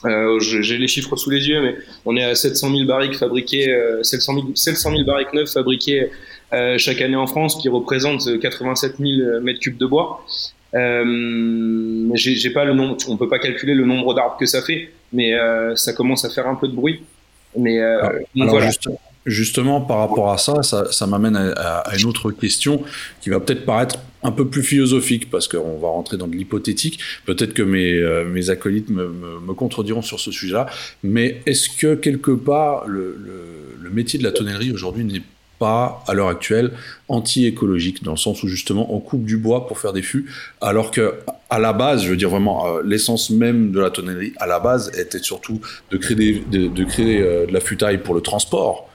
[0.04, 3.74] Euh, J'ai les chiffres sous les yeux, mais on est à 700 000 barriques fabriquées,
[4.02, 6.10] 700 000, 700 000 barriques neuves fabriquées
[6.52, 10.24] euh, chaque année en France, qui représentent 87 000 mètres cubes de bois.
[10.74, 14.90] Euh, j'ai pas le nombre, on peut pas calculer le nombre d'arbres que ça fait,
[15.12, 17.02] mais euh, ça commence à faire un peu de bruit.
[17.56, 18.66] Mais euh, alors, alors voilà.
[18.66, 18.88] juste,
[19.26, 22.82] justement, par rapport à ça, ça, ça m'amène à, à, une autre question
[23.20, 26.98] qui va peut-être paraître un peu plus philosophique parce qu'on va rentrer dans de l'hypothétique.
[27.26, 30.66] Peut-être que mes, euh, mes acolytes me, me, me, contrediront sur ce sujet-là,
[31.02, 33.42] mais est-ce que quelque part le, le,
[33.80, 35.22] le métier de la tonnellerie aujourd'hui n'est
[35.58, 36.72] pas à l'heure actuelle
[37.08, 40.26] anti-écologique dans le sens où justement on coupe du bois pour faire des fûts
[40.60, 41.14] alors que
[41.48, 44.60] à la base je veux dire vraiment euh, l'essence même de la tonnellerie à la
[44.60, 45.60] base était surtout
[45.90, 48.86] de créer de, de créer euh, de la futaille pour le transport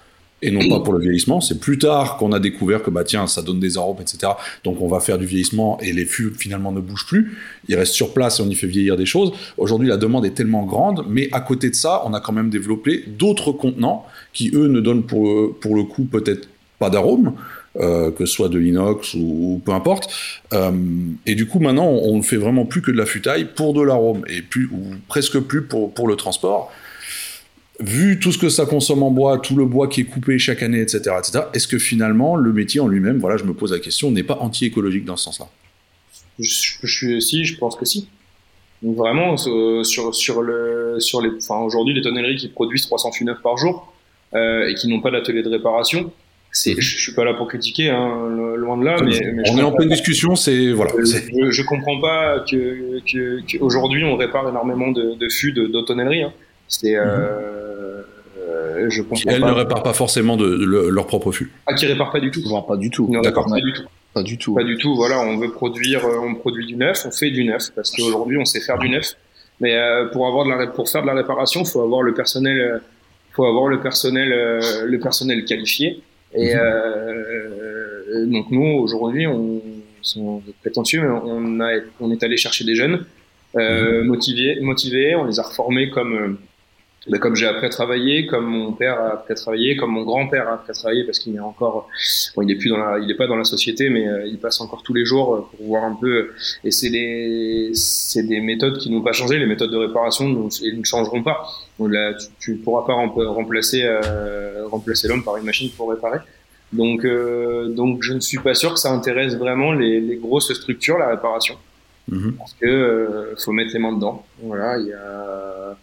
[0.42, 1.42] et non pas pour le vieillissement.
[1.42, 4.34] C'est plus tard qu'on a découvert que bah tiens, ça donne des arômes, etc.
[4.64, 7.38] Donc on va faire du vieillissement et les fûts finalement ne bougent plus.
[7.68, 9.32] Ils restent sur place et on y fait vieillir des choses.
[9.58, 12.50] Aujourd'hui, la demande est tellement grande, mais à côté de ça, on a quand même
[12.50, 16.48] développé d'autres contenants qui eux ne donnent pour pour le coup peut-être
[16.80, 17.34] pas d'arôme.
[17.80, 20.14] euh, que ce soit de l'inox ou, peu importe.
[20.54, 20.72] Euh,
[21.26, 23.82] et du coup, maintenant, on ne fait vraiment plus que de la futaille pour de
[23.82, 26.72] l'arôme et plus ou presque plus pour, pour le transport
[27.84, 30.64] vu tout ce que ça consomme en bois, tout le bois qui est coupé chaque
[30.64, 33.80] année, etc., etc., est-ce que finalement le métier en lui-même, voilà, je me pose la
[33.80, 35.48] question, n'est pas anti-écologique dans ce sens-là?
[36.40, 36.46] Je,
[36.84, 38.08] je suis si, je pense que si.
[38.82, 43.12] Donc vraiment euh, sur sur le sur les enfin aujourd'hui les tonnelleries qui produisent 300
[43.12, 43.94] fûts neufs par jour
[44.34, 46.12] euh, et qui n'ont pas d'atelier de réparation,
[46.52, 49.20] c'est je, je suis pas là pour critiquer hein, lo- loin de là mais,
[49.52, 50.94] On est en pleine discussion, c'est voilà.
[50.96, 53.00] euh, je, je comprends pas que
[53.56, 56.34] qu'aujourd'hui on répare énormément de, de fûts de d'autotonnellerie hein.
[56.68, 57.61] C'est euh, euh,
[58.90, 59.48] je Elles pas.
[59.48, 61.52] ne réparent pas forcément de, de le- leur propre fût.
[61.68, 62.42] Ah, qui répare pas du tout.
[62.48, 63.06] Voire pas du tout.
[63.10, 63.46] Ils ne D'accord.
[63.46, 63.84] réparent pas du tout.
[64.14, 64.54] Pas du tout.
[64.56, 64.96] Pas du tout.
[64.96, 68.38] Voilà, on veut produire, euh, on produit du neuf, on fait du neuf parce qu'aujourd'hui
[68.38, 69.16] on sait faire du neuf.
[69.62, 72.60] Mais euh, pour avoir de la, pour faire de la réparation, faut avoir le personnel,
[72.60, 72.78] euh,
[73.34, 76.02] faut avoir le personnel, euh, le personnel qualifié.
[76.34, 76.60] Et Mhm.
[76.62, 79.62] euh, donc nous aujourd'hui, on,
[80.04, 83.06] sont prétentieux, mais on a, on est allé chercher des jeunes
[83.56, 85.16] euh, motivés, motivés.
[85.16, 86.38] On les a reformés comme
[87.08, 89.92] euh, ben, comme j'ai appris à travailler, comme mon père a appris à travailler, comme
[89.92, 91.88] mon grand-père a appris à travailler parce qu'il est encore,
[92.36, 94.38] bon, il est plus dans la, il est pas dans la société, mais euh, il
[94.38, 96.32] passe encore tous les jours euh, pour voir un peu.
[96.64, 99.40] Et c'est des, c'est des méthodes qui n'ont pas changé.
[99.40, 101.48] Les méthodes de réparation ne, elles ne changeront pas.
[101.80, 105.90] Donc là, tu, tu pourras pas rem- remplacer, euh, remplacer l'homme par une machine pour
[105.90, 106.20] réparer.
[106.72, 110.54] Donc, euh, donc je ne suis pas sûr que ça intéresse vraiment les, les grosses
[110.54, 111.56] structures la réparation
[112.10, 112.34] Mhm.
[112.38, 114.26] parce que euh, faut mettre les mains dedans.
[114.42, 115.78] Voilà, il y a-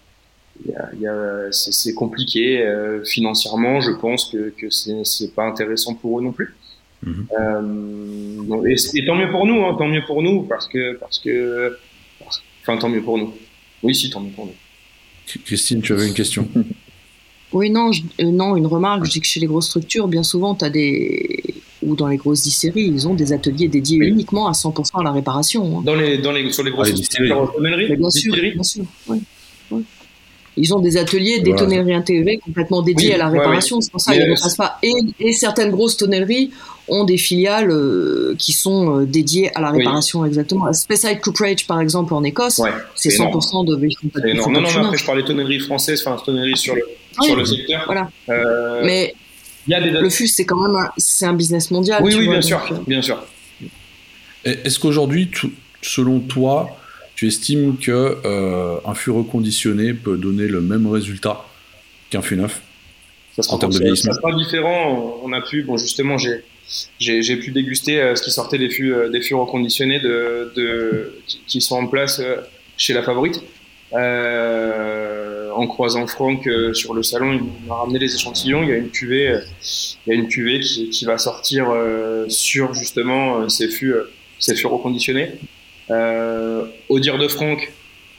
[1.51, 3.81] c'est, c'est compliqué euh, financièrement.
[3.81, 6.55] Je pense que, que c'est, pas intéressant pour eux non plus.
[7.05, 7.27] Mhm.
[7.41, 11.19] Euh, et, et tant mieux pour nous, hein, tant mieux pour nous, parce que, parce
[11.19, 11.77] que,
[12.19, 13.33] parce- enfin, tant mieux pour nous.
[13.83, 14.55] Oui, si, tant mieux pour nous.
[15.45, 16.49] Christine, tu avais une question
[17.53, 20.23] Oui, non, je- euh, non, une remarque, je dis que chez les grosses structures, bien
[20.23, 21.43] souvent, tu as des.
[21.83, 24.09] ou dans les grosses distilleries, ils ont des ateliers dédiés Oui.
[24.09, 25.79] uniquement à 100% à la réparation.
[25.79, 25.83] hein.
[25.85, 27.29] Dans les, dans les, sur les grosses Ah, les distilleries.
[27.31, 28.85] structures, tonnelleries, Mais bien sûr, distilleries, bien sûr.
[29.09, 29.19] ouais.
[30.59, 31.67] Ils ont des ateliers, des Voilà.
[31.67, 33.81] tonnelleries intégrées complètement dédiées Oui, à la ouais, réparation.
[33.81, 34.79] C'est pour ça qu'ils ne repassent pas.
[34.83, 36.51] Et, et certaines grosses tonnelleries
[36.89, 39.79] ont des filiales euh, qui sont euh, dédiées à la Oui.
[39.79, 40.73] réparation, exactement.
[40.73, 43.39] Speyside Cooperage, par exemple, en Écosse, ouais, c'est c'est énorme.
[43.39, 46.75] 100% de pas Non, de non, mais après, je parlais tonneries françaises, enfin, tonneries sur
[46.75, 46.83] le,
[47.21, 47.83] Oui, sur le secteur.
[47.87, 48.11] Voilà.
[48.31, 49.15] Euh, Mais
[49.67, 52.03] il y a des le fût, c'est quand même un, c'est un business mondial.
[52.03, 53.23] Oui, oui, vois, bien donc, sûr, bien sûr.
[54.45, 55.31] Est-ce qu'aujourd'hui,
[55.83, 56.78] selon toi,
[57.19, 61.45] tu estimes que euh, un fût reconditionné peut donner le même résultat
[62.11, 62.63] qu'un fût neuf
[63.35, 64.13] Ça sera, En termes de ça- vieillissement.
[64.13, 65.19] ça sera différent.
[65.25, 66.45] On a pu, bon, justement, j'ai,
[67.01, 70.53] j'ai, j'ai pu déguster euh, ce qui sortait des fûts, euh, des fûts reconditionnés de,
[70.55, 72.23] de, qui, qui sont en place
[72.77, 73.43] chez la Favorite.
[73.93, 78.63] En croisant Franck sur le salon, il m'a ramené les échantillons.
[78.63, 79.41] Il y a une cuvée,
[80.07, 81.67] il y a une cuvée qui, qui va sortir
[82.29, 83.95] sur justement ces fûts,
[84.39, 85.33] ces fûts reconditionnés.
[85.91, 87.71] Euh, au dire de Franck,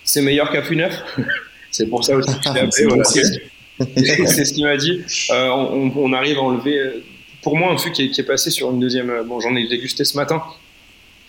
[0.03, 1.01] c'est meilleur qu'un fût neuf.
[1.71, 2.71] c'est pour ça aussi que je l'ai appelé.
[3.95, 4.45] C'est voilà.
[4.45, 5.01] ce qu'il m'a dit.
[5.31, 6.77] Euh, on, on arrive à enlever.
[6.77, 7.01] euh,
[7.41, 9.09] Pour moi, un fût qui est, qui est passé sur une deuxième.
[9.25, 10.43] Bon, j'en ai dégusté ce matin,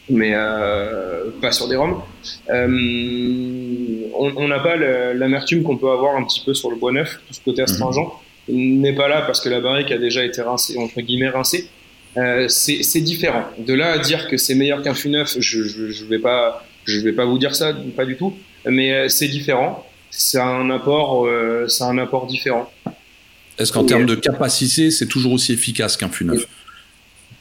[0.09, 2.01] mais euh, pas sur des rhums.
[2.49, 4.75] On n'a pas
[5.15, 8.11] l'amertume qu'on peut avoir un petit peu sur le bois neuf, tout ce côté astringent.
[8.49, 11.69] Il n'est pas là parce que la barrique a déjà été rincée, entre guillemets rincée.
[12.17, 13.45] Euh, c'est différent.
[13.59, 16.65] De là à dire que c'est meilleur qu'un fût neuf, je, je, je vais pas,
[16.85, 18.35] je vais pas vous dire ça, pas du tout.
[18.67, 19.87] Mais euh, c'est différent.
[20.11, 22.71] C'est un apport, euh, c'est un apport différent.
[23.59, 23.87] Est-ce qu'en Oui.
[23.87, 26.47] termes de capacité, c'est toujours aussi efficace qu'un fût neuf?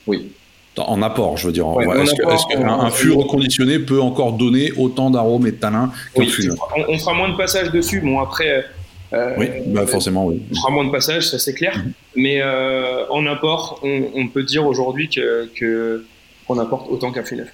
[0.05, 0.29] Oui.
[0.77, 1.67] En- apport, je veux dire.
[1.67, 6.29] Ouais, Est-ce qu'un fût reconditionné peut encore donner autant d'arômes et de tanins qu'un Oui,
[6.29, 6.57] fût neuf?
[6.77, 7.99] on, on fera moins de passages dessus.
[7.99, 8.65] Bon, après,
[9.13, 10.41] euh, Oui, bah forcément, oui.
[10.51, 11.77] on fera moins de passages, ça c'est clair.
[11.77, 11.91] Mhm.
[12.15, 16.05] Mais euh, en apport, on, on peut dire aujourd'hui que que-
[16.47, 17.49] qu'on apporte autant qu'un fût neuf.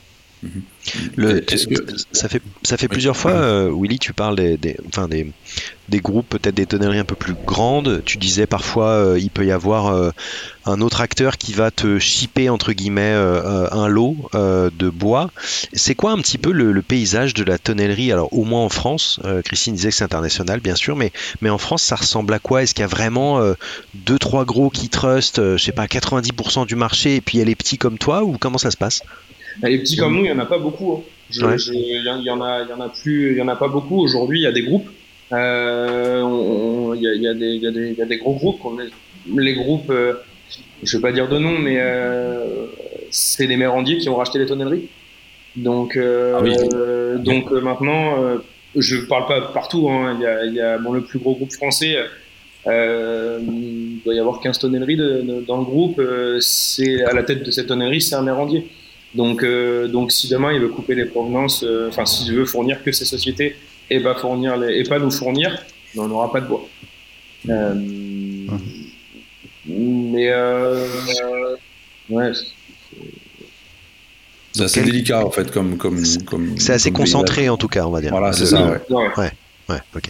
[1.15, 1.75] Le- que-
[2.11, 5.33] ça fait ça fait plusieurs fois, euh, Willy, tu parles des, des, enfin des,
[5.89, 8.03] des groupes peut-être des tonneries un peu plus grandes.
[8.05, 10.11] Tu disais parfois euh, il peut y avoir euh,
[10.65, 15.31] un autre acteur qui va te shipper entre guillemets euh, un lot de bois.
[15.73, 18.11] C'est quoi un petit peu le, le paysage de la tonnellerie?
[18.11, 21.57] Alors au moins en France, Christine disait que c'est international bien sûr, mais mais en
[21.57, 22.63] France ça ressemble à quoi?
[22.63, 23.41] Est-ce qu'il y a vraiment
[23.93, 27.41] deux trois gros qui trustent, je sais pas 90% du marché et puis il y
[27.41, 29.01] a les petits comme toi ou comment ça se passe?
[29.63, 30.93] Les petits comme nous, il y en a pas beaucoup.
[30.93, 31.01] hein.
[31.47, 31.55] Ouais.
[31.73, 33.47] Il y, en- il y en a, il y en a plus, il y en
[33.47, 33.99] a pas beaucoup.
[34.01, 34.87] Aujourd'hui, il y a des groupes.
[35.31, 38.05] Euh, Il y, a, il y, a des- il y, a des- il y a
[38.05, 38.61] des gros groupes.
[39.35, 40.13] Les groupes, euh,
[40.83, 42.67] je vais pas dire de nom, mais euh,
[43.09, 44.87] c'est les mérandiers qui ont racheté les tonnelleries.
[45.55, 46.53] Donc, euh, Ah oui.
[46.73, 48.37] euh, donc euh, maintenant, euh,
[48.75, 49.89] je parle pas partout.
[49.89, 50.15] hein.
[50.17, 51.95] Il y a, il y a bon, le plus gros groupe français.
[52.67, 55.99] Euh, il doit y avoir 15 tonnelleries de- de- dans le groupe.
[55.99, 58.67] Euh, c'est à la tête de cette tonnellerie, c'est un mérandier.
[59.15, 62.83] Donc, euh, donc si demain il veut couper les provenances, euh, enfin s'il veut fournir
[62.83, 63.55] que ces sociétés
[63.89, 65.49] et pas fournir les, et pas nous fournir,
[65.95, 66.67] ben, on n'aura pas de bois.
[67.49, 67.73] Euh,
[69.67, 70.85] Mais euh,
[71.23, 71.55] euh,
[72.09, 72.31] ouais,
[74.53, 76.57] C'est assez Quel- délicat en fait, comme comme comme.
[76.57, 78.11] C'est assez comme concentré en tout cas, on va dire.
[78.11, 78.65] Voilà, c'est ça.
[78.89, 79.09] Ouais.
[79.17, 79.31] ouais.
[79.67, 80.03] Ouais, ok.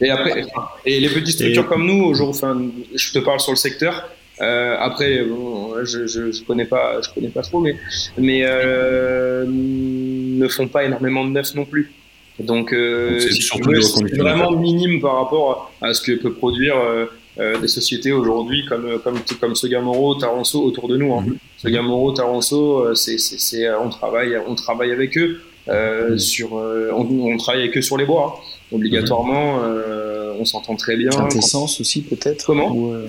[0.00, 0.46] Et après,
[0.86, 2.62] et les petites structures Et- comme nous, aujourd'hui, enfin,
[2.94, 4.08] je te parle sur le secteur.
[4.40, 7.76] Euh, après, bon, je, je, je connais pas, je connais pas trop, mais
[8.18, 11.92] mais euh, ne font pas énormément de neuf non plus.
[12.40, 17.06] Donc, euh, Donc, c'est si vraiment minime par rapport à ce que peut produire euh,
[17.38, 21.14] euh, des sociétés aujourd'hui comme comme comme Sogamoro, Taranso autour de nous.
[21.14, 21.24] Hein.
[21.26, 21.36] Mhm.
[21.58, 26.18] Sogamoro, Taranso, euh, c'est c'est c'est on travaille on travaille avec eux euh, Mhm.
[26.18, 28.40] sur euh, on, on travaille avec eux sur les bois.
[28.40, 28.40] hein.
[28.72, 31.10] Obligatoirement, euh, on s'entend très bien.
[31.10, 32.72] Quintessence aussi, peut-être Comment?
[32.72, 33.06] Ou, euh,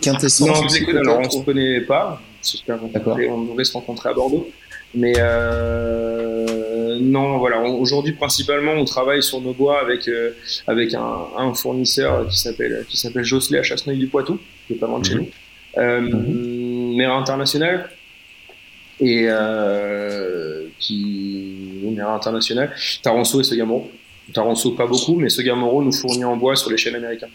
[0.00, 2.20] Quintessence Non, écoute, alors on se connaît pas.
[3.30, 4.48] On devrait se rencontrer à Bordeaux.
[4.94, 7.60] Mais euh, non, voilà.
[7.60, 10.30] on- Aujourd'hui, principalement, on travaille sur nos bois avec euh,
[10.66, 14.76] avec un, un fournisseur qui s'appelle qui s'appelle Josselet à Chasseneuil du Poitou, qui est
[14.76, 15.20] pas loin de chez Mhm.
[15.20, 15.28] nous,
[15.82, 17.90] euh, mer international
[19.00, 23.90] et euh, qui oui, mer international, Taranso et Sogamoro.
[24.32, 27.30] Taranso pas beaucoup, mais Sogamoro nous fournit en bois sur les chaînes américaines.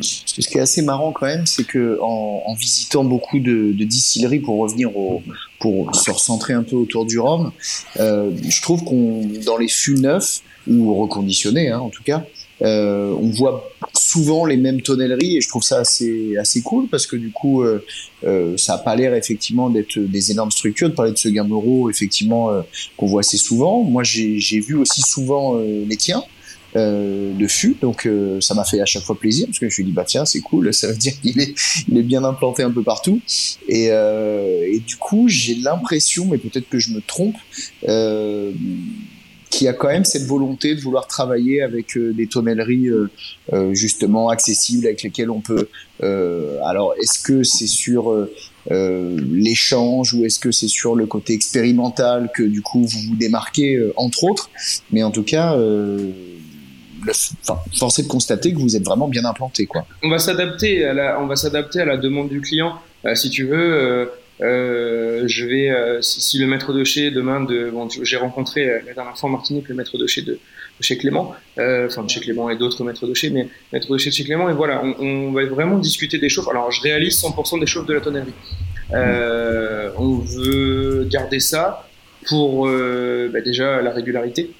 [0.00, 3.72] Que ce qui est assez marrant quand même, c'est que en, en visitant beaucoup de,
[3.72, 5.22] de distilleries pour revenir au,
[5.58, 7.52] pour se recentrer un peu autour du rhum,
[7.98, 12.24] euh, je trouve qu'on dans les fûts neufs ou reconditionnés, hein, en tout cas,
[12.62, 17.06] euh, on voit souvent les mêmes tonnelleries et je trouve ça assez assez cool parce
[17.06, 17.84] que du coup, euh,
[18.24, 20.90] euh, ça a pas l'air effectivement d'être des énormes structures.
[20.90, 22.62] De parler de ce Gamero, effectivement, euh,
[22.96, 23.82] qu'on voit assez souvent.
[23.82, 26.24] Moi, j'ai j'ai vu aussi souvent euh, les tiens
[26.76, 29.70] euh, de fût, donc euh, ça m'a fait à chaque fois plaisir parce que je
[29.70, 31.54] me suis dit bah tiens c'est cool, ça veut dire qu'il est
[31.88, 33.20] il est bien implanté un peu partout
[33.68, 37.36] et, euh, et du coup j'ai l'impression, mais peut-être que je me trompe,
[37.88, 38.52] euh,
[39.50, 43.74] qu'il y a quand même cette volonté de vouloir travailler avec euh, des tonnelleries euh,
[43.74, 45.68] justement accessibles avec lesquelles on peut.
[46.64, 48.12] alors est-ce que c'est sur
[48.70, 53.16] euh, l'échange ou est-ce que c'est sur le côté expérimental que du coup vous vous
[53.16, 54.50] démarquez entre autres,
[54.92, 55.54] mais en tout cas.
[55.54, 56.10] Euh,
[57.10, 59.86] enfin, de constater que vous êtes vraiment bien implanté, quoi.
[60.02, 62.74] on va s'adapter à la, on va s'adapter à la demande du client.
[63.04, 64.06] Euh, si tu veux, euh,
[64.40, 69.28] euh, je vais, si, le maître de chez demain de, j'ai rencontré la dernière fois
[69.28, 70.38] en Martinique le maître de chez de,
[70.80, 74.10] chez Clément, enfin de chez Clément et d'autres maîtres de chez, mais maître de chez
[74.10, 76.48] Clément et voilà, on, va vraiment discuter des chauffes.
[76.48, 78.32] Alors je réalise 100% des chauffes de la tonnerie.
[78.92, 81.88] On veut garder ça
[82.26, 84.50] pour bah, déjà la régularité.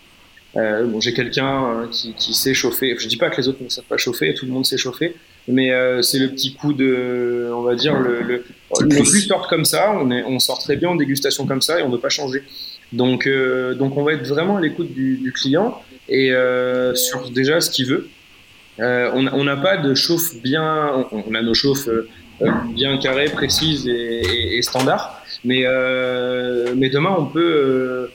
[0.58, 2.94] Euh, bon, j'ai quelqu'un euh, qui, qui sait chauffer.
[2.98, 5.14] Je dis pas que les autres ne savent pas chauffer, tout le monde sait chauffer,
[5.46, 8.44] mais euh, c'est le petit coup de, on va dire le, le,
[8.80, 9.92] le plus sort comme ça.
[9.94, 12.08] On est, on sort très bien en dégustation comme ça et on ne veut pas
[12.08, 12.42] changer.
[12.92, 16.32] Donc, euh, donc on va être vraiment à l'écoute du, du client et
[16.94, 18.08] sur déjà ce qu'il veut.
[18.78, 21.88] On n'a pas de chauffe bien, on, on a nos chauffes
[22.74, 28.06] bien carrées, précises et, et, et standards, mais euh, mais demain on peut euh,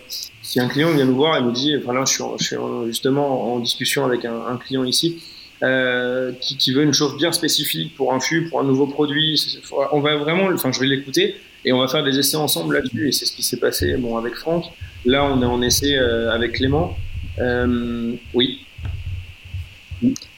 [0.54, 4.06] si un client vient nous voir et nous dit, là, je suis, justement en discussion
[4.06, 5.20] avec un, client ici
[5.64, 9.44] euh, qui, veut une chauffe bien spécifique pour un fût, pour un nouveau produit.
[9.92, 13.08] On va vraiment, enfin, je vais l'écouter et on va faire des essais ensemble là-dessus.
[13.08, 14.66] Et c'est ce qui s'est passé, bon, avec Franck.
[15.06, 16.96] Là, on est en essai euh, avec Clément.
[17.40, 18.64] Euh, oui.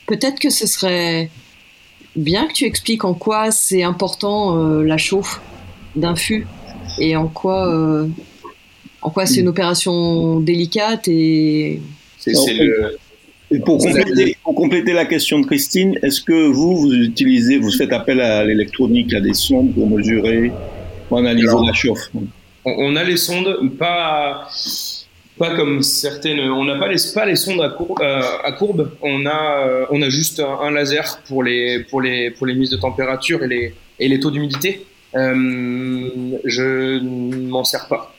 [0.07, 1.29] Peut-être que ce serait
[2.15, 5.41] bien que tu expliques en quoi c'est important la chauffe
[5.97, 6.47] d'un fût
[6.99, 8.07] et en quoi,
[9.05, 11.79] en quoi c'est une opération délicate et
[12.17, 12.97] C'est c'est le.
[13.51, 17.71] Et pour compléter, pour compléter la question de Christine, est-ce que vous, vous utilisez, vous
[17.71, 20.51] faites appel à l'électronique, à des sondes pour mesurer,
[21.07, 22.09] pour analyser Alors, la chauffe?
[22.65, 24.49] on, a les sondes, pas
[25.37, 26.39] pas comme certaines.
[26.39, 28.89] On n'a pas les pas les sondes à, courbe, à courbe.
[29.03, 32.77] On a on a juste un, laser pour les pour les pour les mises de
[32.77, 34.83] température et les et les taux d'humidité.
[35.13, 38.14] je m'en sers pas.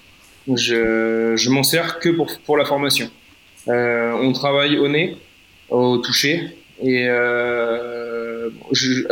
[0.55, 3.11] Je, je m'en sers que pour, pour la formation.
[3.69, 5.17] Euh, on travaille au nez,
[5.71, 9.03] au toucher, et euh, je,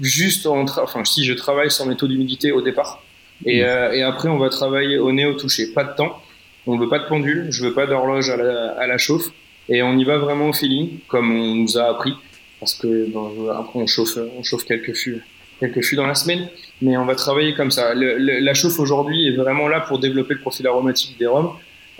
[0.00, 3.02] juste en enfin si je travaille sur mes taux d'humidité au départ,
[3.44, 3.66] et, mmh.
[3.66, 5.72] euh, et, après on va travailler au nez, au toucher.
[5.74, 6.22] Pas de temps,
[6.66, 9.28] on veut pas de pendule, je veux pas d'horloge à la, à la chauffe,
[9.68, 12.14] et on y va vraiment au feeling, comme on nous a appris,
[12.60, 13.08] parce que
[13.50, 15.22] après on chauffe, on chauffe quelques fûts
[15.60, 16.48] quelques fûts dans la semaine,
[16.82, 17.94] mais on va travailler comme ça.
[17.94, 21.50] la chauffe aujourd'hui est vraiment là pour développer le profil aromatique des rhums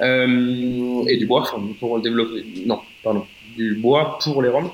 [0.00, 3.24] euh, et du bois, enfin, pour développer, non, pardon,
[3.56, 4.70] du bois pour les rhums.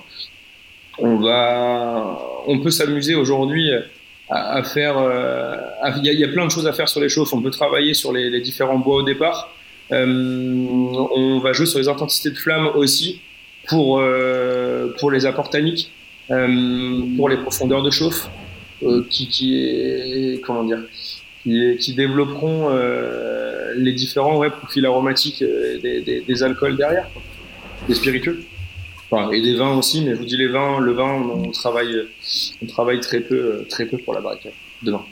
[0.98, 3.70] On va, on peut s'amuser aujourd'hui
[4.30, 5.56] à, faire, euh,
[5.96, 7.32] il y, a plein de choses à faire sur les chauffes.
[7.32, 9.52] On peut travailler sur les, différents bois au départ.
[9.92, 13.20] Euh, on va jouer sur les intensités de flamme aussi
[13.68, 14.02] pour,
[15.00, 15.90] pour les apports tanniques,
[16.28, 18.28] pour les profondeurs de chauffe.
[18.84, 20.82] Euh, qui, est comment dire
[21.42, 27.08] qui, développeront euh, les différents ouais, profils aromatiques euh, des, alcools derrière,
[27.88, 28.44] des spiritueux.
[29.32, 32.08] Et des vins aussi, mais je vous dis les vins, le vin, on, travaille,
[32.60, 34.48] on travaille très peu, très peu pour la barrique
[34.82, 35.04] de vin.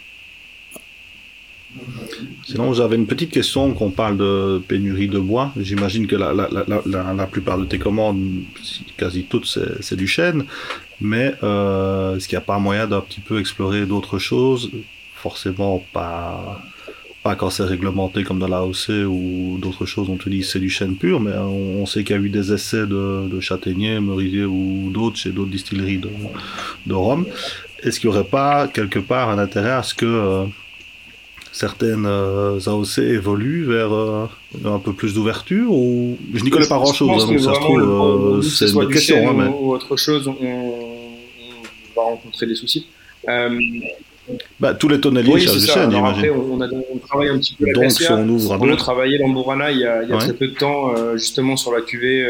[2.45, 5.53] Sinon, j'avais une petite question qu'on parle de pénurie de bois.
[5.59, 8.43] J'imagine que la, plupart de tes commandes,
[8.97, 9.47] quasi toutes,
[9.81, 10.45] c'est du chêne.
[11.01, 14.70] Mais euh, est-ce qu'il n'y a pas moyen d'un petit peu explorer d'autres choses?
[15.14, 16.62] Forcément pas,
[17.23, 20.61] pas quand c'est réglementé comme dans la l'AOC ou d'autres choses, on te dit c'est
[20.61, 24.01] du chêne pur, mais on, sait qu'il y a eu des essais de, de châtaigniers,
[24.01, 26.11] merisiers ou d'autres chez d'autres distilleries de,
[26.87, 27.27] de Rome.
[27.83, 30.45] Est-ce qu'il n'y aurait pas quelque part un intérêt à ce que euh,
[31.53, 34.27] certaines euh, AOC évoluent vers euh,
[34.65, 37.61] un peu plus d'ouverture ou je n'y connais pas grand chose hein, donc ça se
[37.61, 39.49] trouve euh, c'est une question hein, mais...
[39.49, 42.87] ou autre chose on, on, va rencontrer des soucis
[44.59, 47.67] bah, tous les tonneliers oui, cherchent chêne, après, on, a, on, travaille un petit peu
[47.67, 50.17] la Donc, si on ouvre on a travaillé l'Ambourana il y a, il y a
[50.17, 52.25] très peu de temps, justement sur la cuvée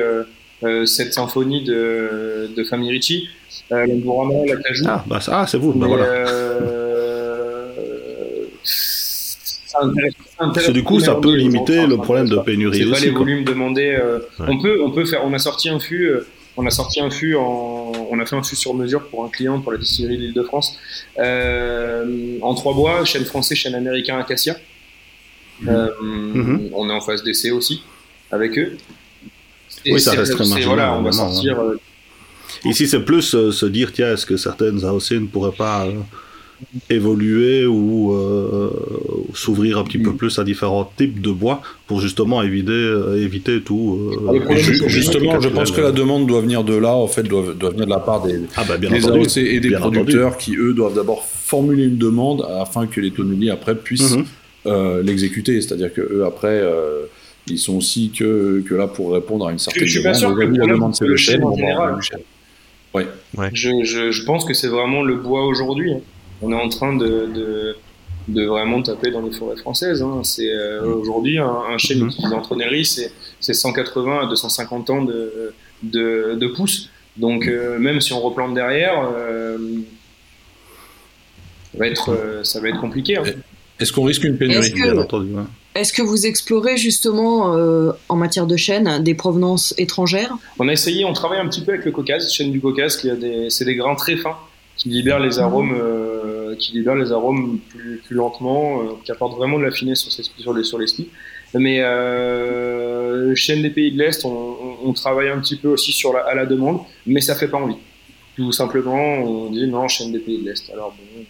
[0.64, 3.28] euh, cette symphonie de, de Famille Ricci.
[3.70, 4.84] L'Ambourana, la Cajou.
[4.86, 6.04] Ah, bah, ah c'est vous, bah, voilà.
[10.38, 12.84] Parce du coup, ça peut limiter le problème de pénurie.
[12.84, 13.98] C'est pas les volumes demandés.
[13.98, 15.24] Euh, on peut, on peut faire.
[15.24, 16.06] On a sorti un fût.
[16.06, 19.24] Euh, on a sorti un fût en, on a fait un fût sur mesure pour
[19.24, 20.78] un client pour la distillerie de l'Île-de-France
[21.18, 24.56] euh, en trois bois, chêne français, chêne américain, acacia.
[25.66, 26.70] Euh, mhm.
[26.74, 27.82] On est en phase d'essai aussi
[28.30, 28.76] avec eux.
[29.86, 30.74] Oui, ça reste très marginal.
[30.74, 31.58] Voilà, on va sortir.
[32.64, 35.86] Ici, c'est plus se dire tiens, est-ce que certaines AOC ne pourraient pas
[36.90, 38.70] évoluer ou euh,
[39.34, 40.16] s'ouvrir un petit peu mm.
[40.16, 44.12] plus à différents types de bois pour justement éviter, euh, éviter tout.
[44.28, 44.56] Euh,
[44.88, 47.86] justement, je pense que la demande doit venir de là, en fait, doit, doit venir
[47.86, 51.84] de la part des, ah bah, AOC et des producteurs qui, eux, doivent d'abord formuler
[51.84, 54.16] une demande afin que les tonneliers, après, puissent
[54.66, 55.00] mm-hmm.
[55.02, 55.60] l'exécuter.
[55.60, 56.62] C'est-à-dire que eux, après,
[57.48, 60.36] ils sont aussi que, que là pour répondre à une certaine je demande.
[60.36, 61.98] que la demande, c'est le chêne en général.
[62.94, 63.06] Ouais.
[63.54, 65.94] Je, je, je, pense que c'est vraiment le bois aujourd'hui.
[66.42, 67.76] Hein on est en train de,
[68.28, 70.02] de, vraiment taper dans les forêts françaises.
[70.02, 70.20] Hein.
[70.24, 71.00] C'est euh, mm.
[71.00, 72.08] aujourd'hui un, chêne mm-hmm.
[72.08, 76.90] utilisé en tronnerie, c'est 180 à 250 ans de, de, de pousses.
[77.16, 79.58] Donc euh, même si on replante derrière, euh,
[81.72, 83.16] ça, va être, ça va être compliqué.
[83.18, 83.24] Hein.
[83.78, 84.72] Est-ce qu'on risque une pénurie
[85.74, 87.56] Est-ce que vous explorez justement
[88.08, 90.32] en matière de chêne des provenances étrangères?
[90.58, 93.10] On a essayé, on travaille un petit peu avec le Caucase, chêne du Caucase, qui
[93.10, 94.36] a des, c'est des grains très fins
[94.76, 96.11] qui libère les arômes, euh,
[96.58, 100.78] qui libère les arômes plus, lentement, euh, qui apporte vraiment de la finesse sur, sur
[100.78, 101.08] les skis.
[101.54, 106.34] Mais euh, chaîne des pays de l'Est, on, travaille un petit peu aussi sur à
[106.34, 107.76] la demande, mais ça fait pas envie.
[108.36, 110.70] Tout simplement, on dit non, chaîne des pays de l'Est.
[110.72, 111.24] Alors bon,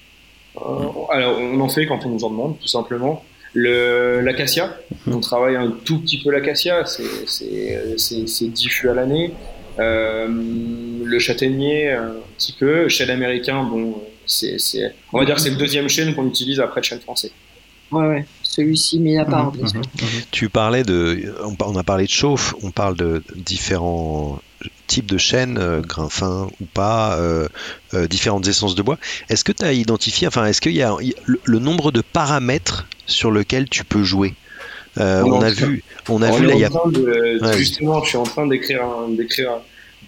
[0.61, 3.25] euh, alors on en fait quand on nous en demande, tout simplement.
[3.55, 9.33] L'acacia, on travaille un tout petit peu l'acacia, c'est diffus à l'année.
[9.79, 12.89] Euh, le châtaignier, un petit peu.
[12.89, 13.95] Chêne américain, bon,
[14.27, 14.57] c'est,
[15.13, 17.31] on va dire que c'est le deuxième chêne qu'on utilise après le chêne français.
[17.93, 19.53] Ouais, ouais, celui-ci mis à part.
[19.55, 19.83] Mhm, mhm, mhm.
[20.31, 24.41] Tu parlais de, on a parlé de chauffe, on parle de différents
[24.87, 27.49] types de chênes, euh, grains fins ou pas, euh,
[28.09, 28.99] différentes essences de bois.
[29.29, 33.31] Est-ce que tu as identifié, enfin, est-ce qu'il y a le, nombre de paramètres sur
[33.31, 34.35] lequel tu peux jouer?
[34.97, 37.57] On, a vu, on a vu là, il y a...
[37.57, 39.53] Justement, je suis en train d'écrire un, d'écrire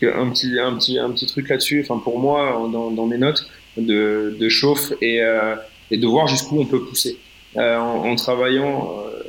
[0.03, 1.87] un petit, un petit, un petit truc là-dessus.
[1.87, 5.55] Enfin, pour moi, dans, dans mes notes de, de chauffe et, euh,
[5.91, 7.17] et de voir jusqu'où on peut pousser.
[7.57, 9.23] Euh, en, en, travaillant, euh,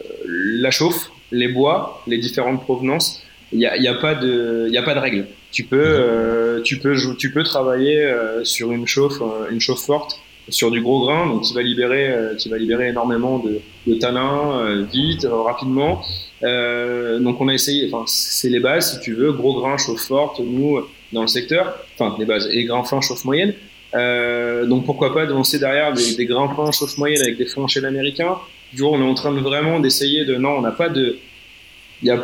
[0.60, 3.22] la chauffe, les bois, les différentes provenances.
[3.52, 5.28] Il n'y a, y a, pas de, y a pas de règle.
[5.52, 9.86] Tu peux, euh, tu peux, tu peux travailler euh, sur une chauffe, euh, une chauffe
[9.86, 10.20] forte,
[10.50, 14.86] sur du gros grain, donc qui va libérer, qui va libérer énormément de, de tanins
[14.94, 16.04] vite, rapidement.
[16.44, 20.40] donc on a essayé, enfin c'est les bases si tu veux, gros grain, chauffe forte,
[20.40, 20.82] nous
[21.14, 23.56] dans le secteur, enfin les bases et grains fins, chauffe moyenne.
[23.94, 27.86] Donc pourquoi pas lancer derrière des, des grains fins, chauffe moyenne avec des fonds chaîne
[27.86, 28.38] américains.
[28.74, 31.18] Du on est en train de vraiment d'essayer de, non, on n'a pas de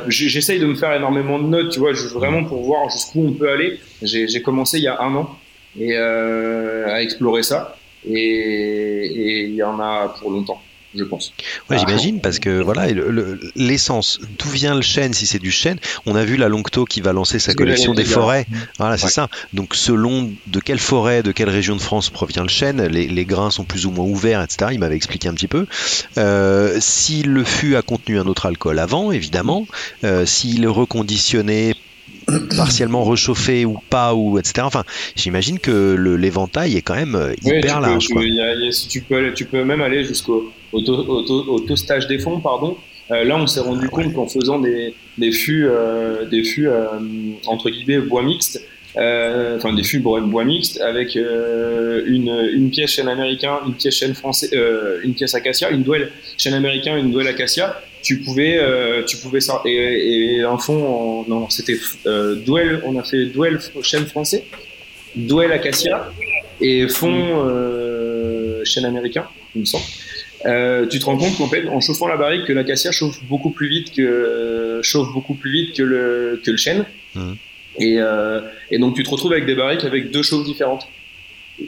[0.07, 3.49] j'essaye de me faire énormément de notes, tu vois, vraiment pour voir jusqu'où on peut
[3.49, 3.79] aller.
[4.01, 5.37] J'ai commencé il y a un an
[5.79, 10.61] et euh, à explorer ça, et il y en a pour longtemps
[10.95, 11.33] je pense.
[11.69, 12.87] Ouais, j'imagine parce que voilà,
[13.55, 15.77] l'essence, d'où vient le chêne si c'est du chêne?
[16.05, 18.45] On a vu la Longto qui va lancer sa collection des forêts.
[18.77, 19.29] Voilà, c'est ça.
[19.53, 23.51] Donc selon de quelle forêt, de quelle région de France provient le chêne, les, grains
[23.51, 24.71] sont plus ou moins ouverts, etc.
[24.73, 25.67] Il m'avait expliqué un petit peu.
[26.17, 29.67] Euh, si le fût a contenu un autre alcool avant, évidemment,
[30.03, 31.75] euh, s'il est reconditionné
[32.57, 34.61] partiellement réchauffé ou pas ou etc.
[34.63, 34.83] Enfin,
[35.15, 38.07] j'imagine que l'éventail est quand même euh, hyper large.
[38.89, 42.77] tu, peux, tu peux même aller jusqu'au au, toastage des fonds, pardon.
[43.11, 46.69] Euh, là, on s'est rendu compte qu'en faisant des, des fûts, euh, des fûts
[47.47, 48.65] entre guillemets bois mixtes,
[48.95, 54.13] enfin des fûts bois, bois mixtes avec une, une, pièce chêne américain, une pièce chêne
[54.13, 54.49] français,
[55.03, 59.41] une pièce acacia, une douelle chêne américain, une douelle acacia tu pouvais, euh, tu pouvais
[59.41, 59.61] ça.
[59.65, 64.45] Et, et un fond, non, c'était euh, Duel, on a fait Duel chaîne français,
[65.15, 66.11] Duel Acacia
[66.59, 69.83] et fond euh, chaîne américain, il me semble.
[70.45, 73.51] Euh, tu te rends compte qu'en fait, en chauffant la barrique, que l'acacia chauffe beaucoup
[73.51, 76.85] plus vite que chauffe beaucoup plus vite que le que le chêne.
[77.15, 77.33] Mmh.
[77.79, 80.87] Et, euh, et donc tu te retrouves avec des barriques avec deux chauffes différentes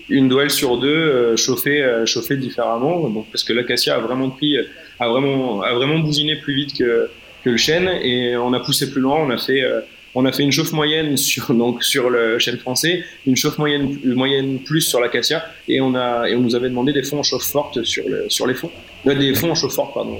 [0.10, 4.58] une duel sur deux euh, chauffée, chauffée différemment donc parce que l'acacia a vraiment pris
[5.00, 7.10] a vraiment, a vraiment bousiné plus vite que,
[7.44, 9.18] que le chêne et on a poussé plus loin.
[9.20, 9.82] On a fait, euh,
[10.16, 13.98] on a fait une chauffe moyenne sur, donc, sur le chêne français, une chauffe moyenne,
[14.04, 17.24] moyenne plus sur l'acacia et on, a, et on nous avait demandé des fonds en
[17.24, 18.72] chauffe forte sur, le, sur les fonds.
[19.06, 20.18] Euh, des fonds en chauffe forte, pardon.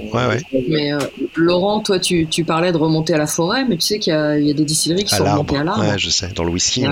[0.68, 0.98] Mais euh,
[1.36, 4.46] Laurent, toi, tu, tu, parlais de remonter à la forêt, mais tu sais qu'il y,
[4.46, 5.82] y, a des distilleries qui sont remontées à l'arbre.
[5.82, 6.84] Ouais, je sais, dans le whisky.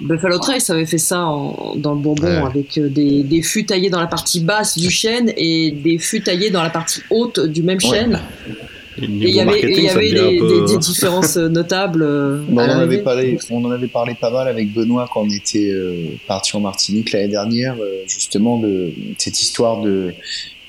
[0.00, 4.00] Buffalo Trace avait fait ça en, dans le Bourbon avec des, des fûts taillés dans
[4.00, 7.80] la partie basse du chêne et des fûts taillés dans la partie haute du même
[7.80, 8.20] chêne.
[9.02, 12.02] Et il y avait, y avait des, des, différences euh, notables.
[12.02, 15.30] Euh, on, en avait parlé, on en avait parlé pas mal avec Benoît quand on
[15.30, 17.76] était euh, parti en Martinique l'année dernière,
[18.06, 20.14] justement de cette histoire de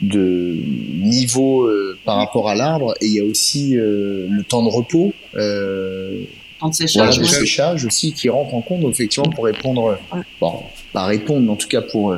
[0.01, 0.57] de
[0.97, 1.69] niveau
[2.03, 2.95] par rapport à l'arbre.
[2.99, 6.23] Et il y a aussi le temps de repos euh,
[6.59, 9.97] temps de séchage, de séchage aussi qui rentre en compte effectivement pour répondre
[10.39, 10.63] bon
[10.93, 12.17] pas répondre mais en tout cas pour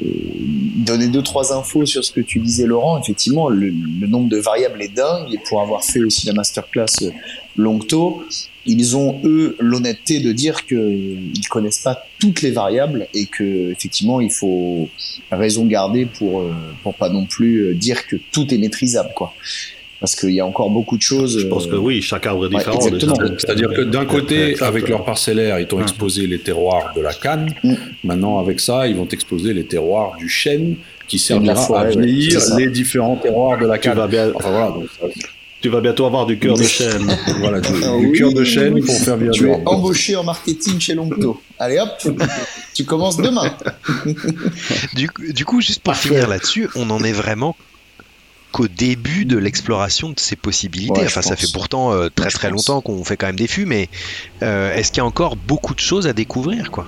[0.00, 3.00] donner deux trois infos sur ce que tu disais Laurent.
[3.00, 3.70] Effectivement le,
[4.06, 5.32] nombre de variables est dingue.
[5.32, 7.10] Et pour avoir fait aussi la masterclass euh,
[7.56, 8.24] Longto
[8.66, 13.70] ils ont eux l'honnêteté de dire que ils connaissent pas toutes les variables et que
[13.70, 14.88] effectivement il faut
[15.30, 19.34] raison garder pour euh, pour pas non plus euh, dire que tout est maîtrisable quoi
[20.00, 21.38] parce qu'il y a encore beaucoup de choses.
[21.38, 22.80] Je pense que oui, chaque arbre est différent.
[22.80, 27.54] C'est-à-dire que d'un côté, avec leur parcellaire, ils t'ont exposé les terroirs de la canne.
[27.62, 27.74] Mm.
[28.04, 30.76] Maintenant, avec ça, ils vont t'exposer les terroirs du chêne
[31.08, 33.92] qui servira à vieillir les différents terroirs de la canne.
[33.92, 34.32] Tu vas, bien...
[34.34, 34.88] enfin, voilà, donc,
[35.64, 37.16] tu vas bientôt avoir du cœur de chêne.
[37.38, 39.30] voilà, du, ah cœur de chêne pour faire bien.
[39.30, 41.40] Tu es embauché en marketing chez Longto.
[41.58, 41.88] Allez hop,
[42.74, 43.56] tu commences demain.
[44.94, 47.56] du, du, coup, juste pour finir là-dessus, on en est vraiment
[48.54, 51.02] qu'au début de l'exploration de ces possibilités.
[51.04, 53.88] enfin, ça fait pourtant euh, très très longtemps qu'on fait quand même des fûts, mais
[54.44, 56.86] euh, est-ce qu'il y a encore beaucoup de choses à découvrir, quoi?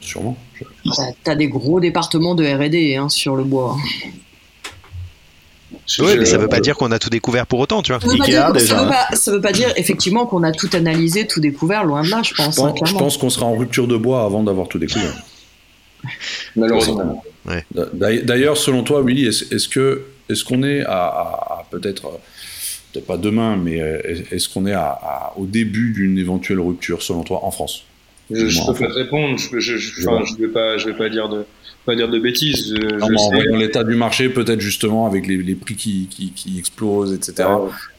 [0.00, 0.38] Sûrement.
[1.24, 3.76] T'as des gros départements de R&D hein, sur le bois.
[5.98, 8.00] Oui, mais ça veut pas dire qu'on a tout découvert pour autant, tu vois.
[8.00, 8.52] Ça veut, déjà.
[8.52, 12.10] Veut pas, ça veut pas dire effectivement qu'on a tout analysé, tout découvert, loin de
[12.10, 12.60] là, je pense.
[12.60, 15.14] Hein, je pense qu'on sera en rupture de bois avant d'avoir tout découvert.
[16.54, 17.24] Malheureusement.
[17.72, 22.20] D'ailleurs, selon toi, Willy, est-ce que est-ce qu'on est à, peut-être,
[22.92, 23.76] peut-être pas demain, mais
[24.30, 27.84] est-ce qu'on est à, au début d'une éventuelle rupture, selon toi, en France?
[28.30, 29.38] Je, peux pas te répondre.
[29.38, 31.44] Je, je, je, vais pas, je vais pas dire de,
[31.84, 32.74] pas dire de bêtises.
[32.74, 37.48] dans l'état du marché, peut-être justement avec les, les prix qui, qui, qui, explosent, etc.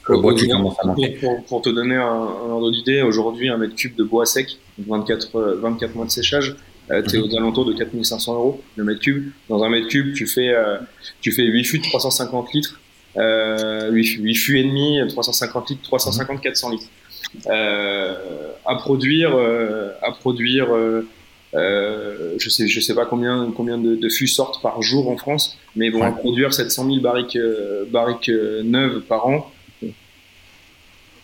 [0.10, 1.18] le bois qui commence à manquer.
[1.48, 5.58] Pour, te donner un, un ordre d'idée, aujourd'hui, un mètre cube de bois sec, 24,
[5.62, 6.56] 24 mois de séchage,
[6.92, 9.32] euh, tu es aux alentours de 4500 euros le mètre cube.
[9.50, 10.78] Dans un mètre cube, tu fais, euh,
[11.22, 12.80] tu fais 8 fûts de 350 litres,
[13.18, 16.88] euh, 8, 8 fûts et demi, 350 litres, 350, 400 litres.
[17.48, 18.16] Euh,
[18.66, 20.68] à produire, euh, à produire
[21.56, 25.16] Euh, je sais, je sais pas combien, combien de, de, fûts sortent par jour en
[25.16, 27.40] France, mais vont produire 700 000 barriques,
[27.90, 28.30] barriques
[28.64, 29.50] neuves par an.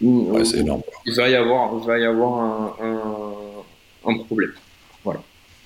[0.01, 0.81] Ouais, c'est énorme.
[1.05, 4.53] Il va y avoir, il va y avoir un, un, un problème.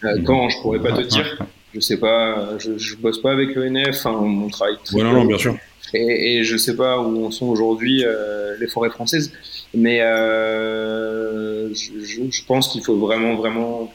[0.03, 1.37] Euh, quand, je pourrais pas te dire.
[1.73, 4.77] Je sais pas, je, je bosse pas avec l'ENF, hein, on travaille.
[4.93, 5.55] Ouais, non, non, bien sûr.
[5.93, 9.31] Et, et, je sais pas où en sont aujourd'hui euh, les forêts françaises,
[9.73, 13.93] mais euh, je, je, pense qu'il faut vraiment, vraiment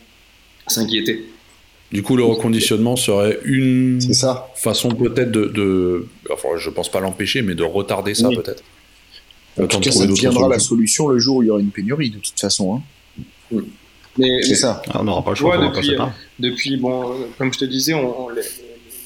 [0.67, 1.27] s'inquiéter.
[1.91, 4.51] Du coup, le reconditionnement serait une ça.
[4.55, 8.37] façon peut-être de, de, enfin, je pense pas l'empêcher, mais de retarder ça oui.
[8.37, 8.63] peut-être.
[9.61, 12.11] En tout cas, ça deviendra la solution le jour où il y aura une pénurie,
[12.11, 12.77] de toute façon.
[12.77, 12.83] Hein.
[13.51, 13.61] Mais,
[14.17, 14.83] c'est ça.
[14.89, 15.59] Ah, on n'aura pas le choix.
[15.59, 16.05] Ouais, depuis, euh,
[16.39, 18.43] depuis, bon, comme je te disais, on, on, les,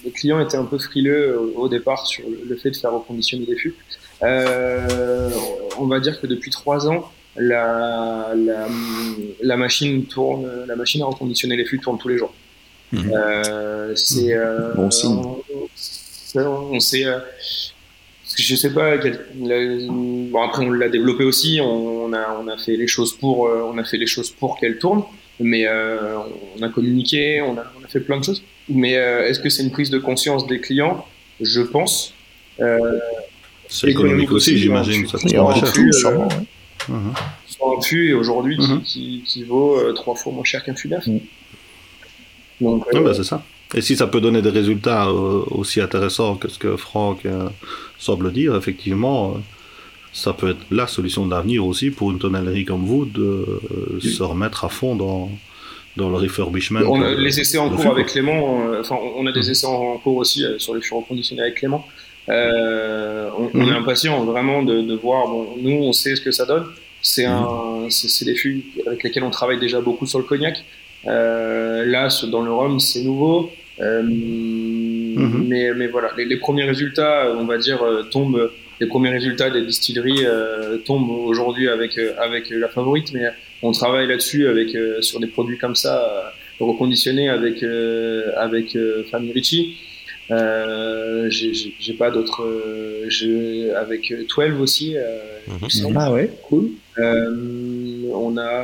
[0.04, 3.46] les, clients étaient un peu frileux au, au, départ sur le fait de faire reconditionner
[3.46, 3.74] les fûts.
[4.22, 5.30] Euh,
[5.78, 8.66] on va dire que depuis trois ans, la, la,
[9.42, 12.32] la, machine tourne, la machine à reconditionner les fûts tourne tous les jours.
[12.92, 13.10] Mmh.
[13.12, 15.20] Euh, c'est euh, bon signe.
[16.36, 17.04] On, on sait
[18.36, 22.76] je sais pas quel, bon après on l'a développé aussi on, a on a fait
[22.76, 25.04] les choses pour euh, on a fait les choses pour qu'elle tourne
[25.40, 26.18] mais euh,
[26.56, 28.42] on a communiqué on a, on a fait plein de choses.
[28.68, 31.06] Mais euh, est-ce que c'est une prise de conscience des clients?
[31.40, 32.14] Je pense.
[33.68, 36.28] C'est économique, aussi, aussi j'imagine ça sur un fût euh,
[36.88, 37.12] mmh.
[37.46, 40.88] sur un fût et aujourd'hui qui, qui, qui, vaut trois fois moins cher qu'un fût
[40.88, 41.18] neuf mmh.
[42.60, 46.36] donc ah bah, c'est ça et si ça peut donner des résultats euh, aussi intéressants
[46.36, 47.48] que ce que Franck euh,
[47.98, 49.38] semble dire, effectivement, euh,
[50.12, 53.44] ça peut être la solution d'avenir aussi pour une tonnellerie comme vous de
[53.94, 54.08] oui.
[54.08, 55.30] se remettre à fond dans,
[55.96, 56.80] dans le refurbishment.
[56.86, 60.16] On a les essais en cours avec Clément, enfin, on a des essais en cours
[60.16, 61.86] aussi sur les fûts reconditionnés avec Clément.
[62.28, 65.28] Euh, on, on, est impatient vraiment de, de, voir.
[65.28, 66.66] Bon, nous, on sait ce que ça donne.
[67.02, 70.64] C'est un, c'est des fûts avec lesquels on travaille déjà beaucoup sur le cognac.
[71.06, 73.50] Euh, là, dans le rhum, c'est nouveau.
[73.80, 75.48] Euh, mm -hmm.
[75.50, 78.50] mais, mais voilà, les, les, premiers résultats, on va dire, euh, tombent.
[78.82, 81.92] Les premiers résultats des distilleries euh, tombent aujourd'hui avec
[82.26, 83.24] avec la favorite, mais
[83.66, 84.68] on travaille là-dessus avec
[85.08, 85.94] sur des produits comme ça
[86.70, 87.56] reconditionnés avec
[88.46, 88.66] avec
[89.10, 89.60] Family Ricci.
[90.30, 92.42] Euh, j'ai pas d'autres.
[92.42, 94.96] Euh, avec 12 aussi.
[94.96, 95.02] Euh,
[95.46, 95.92] mm -hmm.
[95.96, 96.70] Ah ouais, cool.
[96.98, 98.54] Euh, on a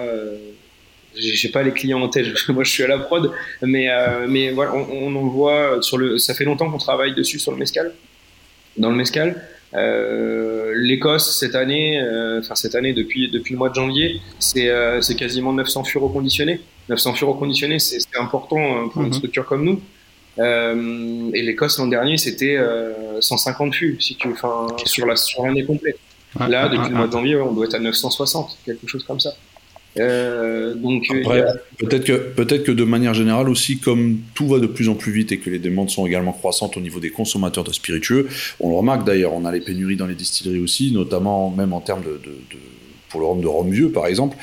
[1.17, 3.33] j'ai pas les clients en tête, moi je suis à la prod,
[3.63, 6.19] mais, euh, mais voilà, on, on, en voit sur le.
[6.19, 7.93] Ça fait longtemps qu'on travaille dessus sur le mescal,
[8.77, 9.43] dans le mescal.
[9.75, 14.69] Euh, L'Écosse cette année, euh, enfin cette année depuis depuis le mois de janvier, c'est
[14.69, 16.61] euh, quasiment 900 fûts reconditionnés.
[16.89, 19.09] 900 fûts reconditionnés, c'est important hein, pour mm -hmm.
[19.09, 19.81] une structure comme nous.
[20.39, 22.59] Euh, et l'Écosse l'an dernier, c'était
[23.21, 25.99] 150 fûts, si tu, enfin sur la sur l'année complète.
[26.55, 29.33] Là, depuis le mois de janvier, on doit être à 960, quelque chose comme ça.
[29.99, 31.55] Euh, donc Après, a...
[31.79, 35.13] peut-être que peut-être que de manière générale aussi, comme tout va de plus en plus
[35.13, 38.29] vite et que les demandes sont également croissantes au niveau des consommateurs de spiritueux,
[38.61, 41.81] on le remarque d'ailleurs, on a les pénuries dans les distilleries aussi, notamment même en
[41.81, 42.59] termes de, de, de
[43.11, 44.37] pour le rhum de rhum vieux par exemple,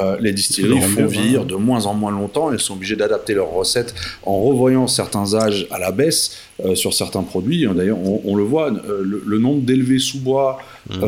[0.00, 2.50] euh, les distilleries font vieillir de moins en moins longtemps.
[2.50, 6.94] Elles sont obligées d'adapter leurs recettes en revoyant certains âges à la baisse euh, sur
[6.94, 7.66] certains produits.
[7.74, 11.04] D'ailleurs, on, on, le voit, euh, le, le, nombre d'élevés sous bois mmh.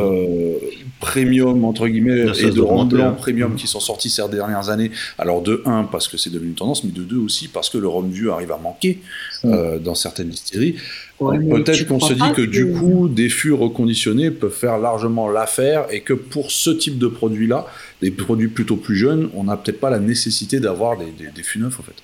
[0.99, 3.55] premium entre guillemets et de rhum blanc premium mmh.
[3.55, 4.91] qui sont sortis ces dernières années.
[5.17, 7.79] Alors de un parce que c'est devenu une tendance, mais de deux aussi parce que
[7.79, 8.99] le rhum vieux arrive à manquer
[9.43, 9.79] mmh.
[9.79, 10.75] dans certaines distilleries.
[11.19, 15.29] Ouais, Peut-être qu'on se dit que, que, du coup, des fûts reconditionnés peuvent faire largement
[15.29, 17.65] l'affaire et que pour ce type de produit-là,
[18.05, 21.41] des produits plutôt plus jeunes, on n'a peut-être pas la nécessité d'avoir des, des, des,
[21.41, 21.95] fûts neufs en fait.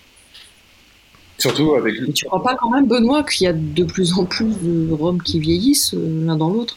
[1.38, 1.94] Surtout avec.
[2.02, 4.92] Mais tu crois pas quand même, Benoît, qu'il y a de plus en plus de
[4.92, 6.76] rhums qui vieillissent euh, l'un dans l'autre?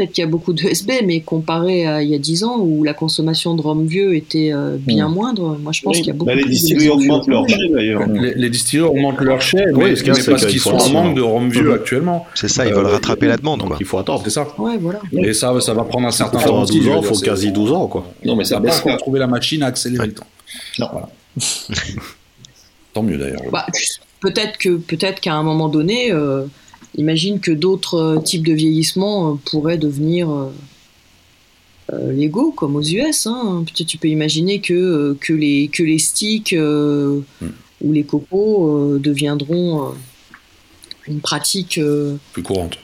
[0.00, 2.58] Peut-être qu'il y a beaucoup de SB, mais comparé à il y a 10 ans
[2.58, 5.12] où la consommation de rhum vieux était euh, bien mmh.
[5.12, 7.68] moindre, moi je pense oui, qu'il y a beaucoup bah, les distilleries augmentent leur chai
[7.68, 8.06] d'ailleurs.
[8.08, 11.20] Les, les distilleries augmentent leur chai, oui, mais, mais parce qu'ils sont en manque de
[11.20, 12.26] rhum vieux actuellement.
[12.34, 13.60] C'est ça, ils veulent euh, rattraper la demande.
[13.60, 14.48] Donc il faut attendre, c'est ça.
[14.56, 15.00] Ouais, voilà.
[15.12, 16.64] Et ça, ça va prendre un certain temps.
[16.64, 18.06] 12 ans, il faut quasi 12 ans, quoi.
[18.24, 20.26] Non, mais ça va pas trouver la machine à accélérer le temps.
[20.78, 20.88] Non.
[22.94, 23.42] Tant mieux d'ailleurs.
[23.52, 23.66] Bah,
[24.20, 26.10] peut-être que peut-être qu'à un moment donné.
[26.10, 26.46] Euh,
[26.96, 33.26] imagine que d'autres euh, types de vieillissement euh, pourraient devenir euh, légaux, comme aux US.
[33.26, 33.64] Hein.
[33.66, 37.22] Peut-être tu peux imaginer que, que, les, que les sticks mm.
[37.82, 39.92] ou les copeaux deviendront
[41.08, 41.80] une pratique
[42.32, 42.78] plus courante.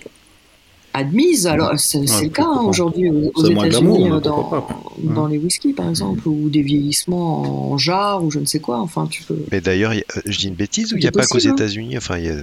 [0.93, 4.67] Admise, alors c'est ouais, le cas hein, aujourd'hui aux États-Unis dans,
[5.03, 8.81] dans les whiskies par exemple, ou des vieillissements en jarre ou je ne sais quoi.
[8.81, 9.39] Enfin, tu peux.
[9.53, 9.93] Mais d'ailleurs,
[10.25, 11.99] je dis une bêtise ou il n'y a pas qu'aux États-Unis.
[11.99, 12.41] Enfin, il y a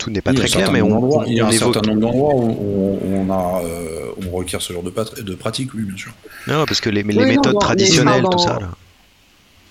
[0.00, 1.74] tout n'est pas très clair, mais on, il y a un évoque...
[1.74, 4.92] certain nombre d'endroits où, où, on, a, euh, on requiert ce genre de,
[5.22, 6.12] de pratique, oui, bien sûr.
[6.48, 8.58] Non, parce que les, les oui, méthodes non, traditionnelles, tout ça.
[8.58, 8.70] Là.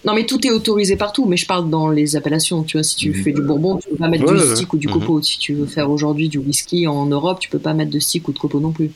[0.05, 2.63] Non, mais tout est autorisé partout, mais je parle dans les appellations.
[2.63, 3.23] Tu vois, si tu Mhm.
[3.23, 4.93] fais du bourbon, tu peux pas mettre Ouais, du ouais, stick ou du Mhm.
[4.93, 5.21] copeaux.
[5.21, 8.27] Si tu veux faire aujourd'hui du whisky en Europe, tu peux pas mettre de stick
[8.29, 8.91] ou de copeaux non plus.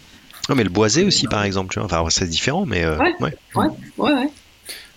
[0.50, 1.74] Non, mais le boisé aussi, par exemple.
[1.74, 1.86] Tu vois.
[1.88, 2.84] Enfin, c'est différent, mais.
[2.86, 3.14] euh, Ouais.
[3.20, 3.68] ouais.
[3.98, 4.30] Ouais, ouais.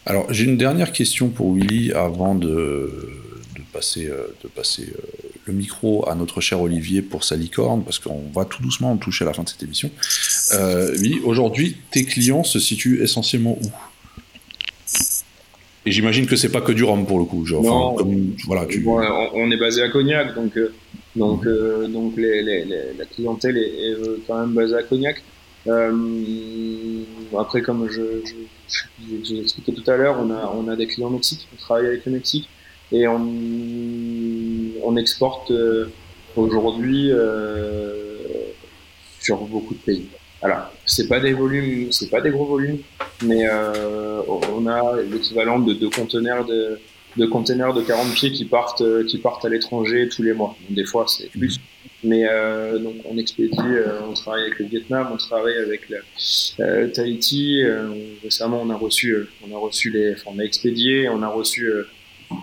[0.04, 2.46] Alors, j'ai une dernière question pour Willy avant de,
[3.56, 7.82] de passer, euh, de passer euh, le micro à notre cher Olivier pour sa licorne,
[7.84, 9.90] parce qu'on va tout doucement toucher à la fin de cette émission.
[10.54, 10.94] Euh,
[11.24, 13.66] aujourd'hui, tes clients se situent essentiellement où?
[15.88, 17.46] Et j'imagine que c'est pas que du rhum pour le coup.
[17.46, 17.94] Genre, Non.
[17.94, 18.80] comme, voilà, tu...
[18.80, 20.74] Bon, on, on est basé à Cognac, donc euh,
[21.14, 24.82] donc euh, donc les, les- les- la clientèle est, est, euh, quand même basée à
[24.82, 25.22] Cognac.
[27.38, 28.34] Après, comme je, je,
[29.24, 32.04] je- tout à l'heure, on a on a des clients au Mexique, on travaille avec
[32.06, 32.48] le Mexique
[32.92, 33.18] et on
[34.86, 35.90] on exporte euh,
[36.36, 38.16] aujourd'hui euh,
[39.20, 40.06] sur beaucoup de pays.
[40.42, 42.78] Alors, c'est pas des volumes, c'est pas des gros volumes,
[43.22, 46.78] mais euh, on a l'équivalent de deux conteneurs de
[47.16, 50.54] de containers de 40 pieds qui partent qui partent à l'étranger tous les mois.
[50.60, 51.58] Donc, des fois c'est plus,
[52.04, 55.90] mais euh, donc on expédie, euh, on travaille avec le Vietnam, on travaille avec
[56.60, 57.62] euh, Tahiti.
[58.22, 59.16] récemment on a reçu
[59.48, 61.72] on a reçu les, enfin, on a expédié, on a reçu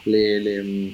[0.06, 0.94] les les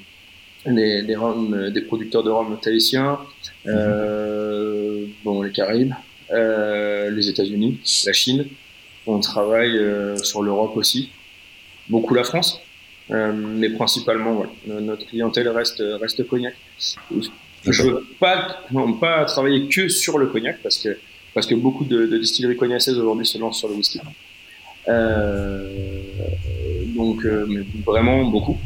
[0.65, 3.19] les, les rhums, euh, des producteurs de rhum tahitiens,
[3.67, 5.93] euh, bon les Caraïbes,
[6.31, 8.45] euh, les États-Unis, la Chine.
[9.07, 11.09] On travaille euh, sur l'Europe aussi,
[11.89, 12.61] beaucoup la France.
[13.11, 16.53] Euh, mais principalement, voilà, no- notre clientèle reste reste cognac.
[17.65, 20.97] Je veux pas non, pas travailler que sur le cognac parce que
[21.33, 23.99] parce que beaucoup de, de distilleries cognacaises aujourd'hui se lancent sur le whisky.
[24.87, 25.69] Euh,
[26.95, 28.57] donc euh, mais vraiment beaucoup.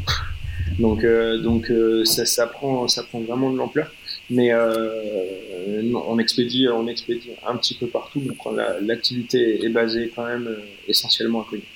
[0.78, 3.92] Donc euh, donc euh, ça prend ça prend vraiment de l'ampleur.
[4.30, 8.20] Mais euh, on expédie on expédie un petit peu partout.
[8.20, 10.48] Donc la- l'activité est basée quand même
[10.88, 11.66] essentiellement à Cognac.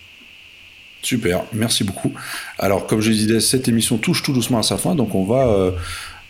[1.01, 2.13] Super, merci beaucoup.
[2.59, 5.73] Alors, comme je disais, cette émission touche tout doucement à sa fin, donc on va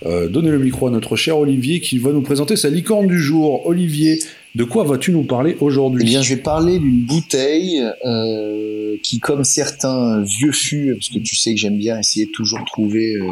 [0.07, 3.18] euh, donner le micro à notre cher Olivier qui va nous présenter sa licorne du
[3.18, 3.66] jour.
[3.66, 4.20] Olivier,
[4.55, 9.18] de quoi vas-tu nous parler aujourd'hui Eh bien, je vais parler d'une bouteille euh, qui,
[9.18, 13.16] comme certains vieux fûts, parce que tu sais que j'aime bien essayer de toujours trouver
[13.16, 13.26] euh,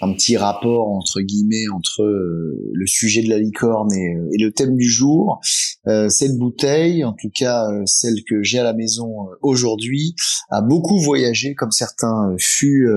[0.00, 4.42] un petit rapport entre guillemets entre euh, le sujet de la licorne et, euh, et
[4.42, 5.40] le thème du jour.
[5.86, 10.14] Euh, cette bouteille, en tout cas euh, celle que j'ai à la maison aujourd'hui,
[10.50, 12.88] a beaucoup voyagé, comme certains fûts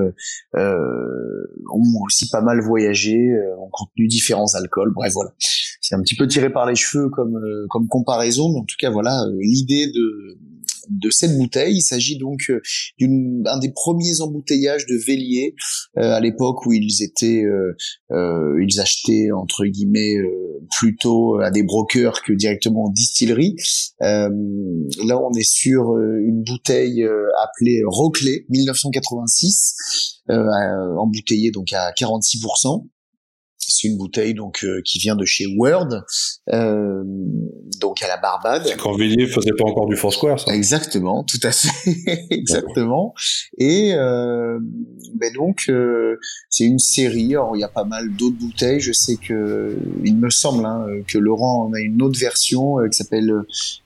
[0.54, 3.16] ont aussi pas mal voyagé,
[3.58, 4.92] ont contenu différents alcools.
[4.94, 5.32] Bref, voilà
[5.80, 8.90] c'est un petit peu tiré par les cheveux comme comme comparaison, mais en tout cas
[8.90, 10.38] voilà l'idée de
[10.90, 11.76] de cette bouteille.
[11.76, 12.60] Il s'agit donc euh,
[12.98, 15.54] d'une un des premiers emboutteillages de Vélier
[15.98, 20.16] euh, à l'époque où ils étaient euh, ils achetaient entre guillemets
[20.78, 23.56] plutôt à des brokers que directement en distillerie.
[24.02, 24.28] Euh,
[25.06, 27.04] là on est sur une bouteille
[27.42, 32.86] appelée Roclay 1986 euh, embouteillée donc à 46%.
[33.70, 35.88] C'est une bouteille donc euh, qui vient de chez Word,
[36.52, 37.02] euh,
[37.80, 38.74] donc à la Barbade.
[38.78, 43.14] Quand Villiers faisait pas encore du Foursquare, ça Exactement, tout à fait, exactement.
[43.58, 44.58] Et euh,
[45.14, 45.70] ben donc
[46.48, 47.34] c'est une série.
[47.34, 48.80] Alors il y a pas mal d'autres bouteilles.
[48.80, 52.96] Je sais que il me semble hein, que Laurent en a une autre version qui
[52.96, 53.32] s'appelle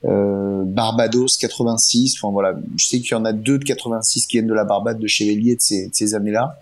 [0.02, 2.16] Barbados 86.
[2.18, 4.64] Enfin voilà, je sais qu'il y en a deux de 86 qui viennent de la
[4.64, 6.58] Barbade de Chevalier de ces, de ces années-là.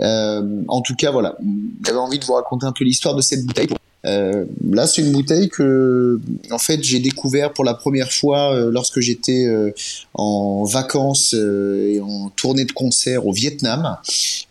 [0.00, 1.36] Euh, en tout cas, voilà,
[1.84, 3.68] j'avais envie de vous raconter un peu l'histoire de cette bouteille.
[4.04, 6.20] Euh, là, c'est une bouteille que,
[6.52, 9.72] en fait, j'ai découvert pour la première fois euh, lorsque j'étais euh,
[10.14, 13.96] en vacances euh, et en tournée de concert au Vietnam.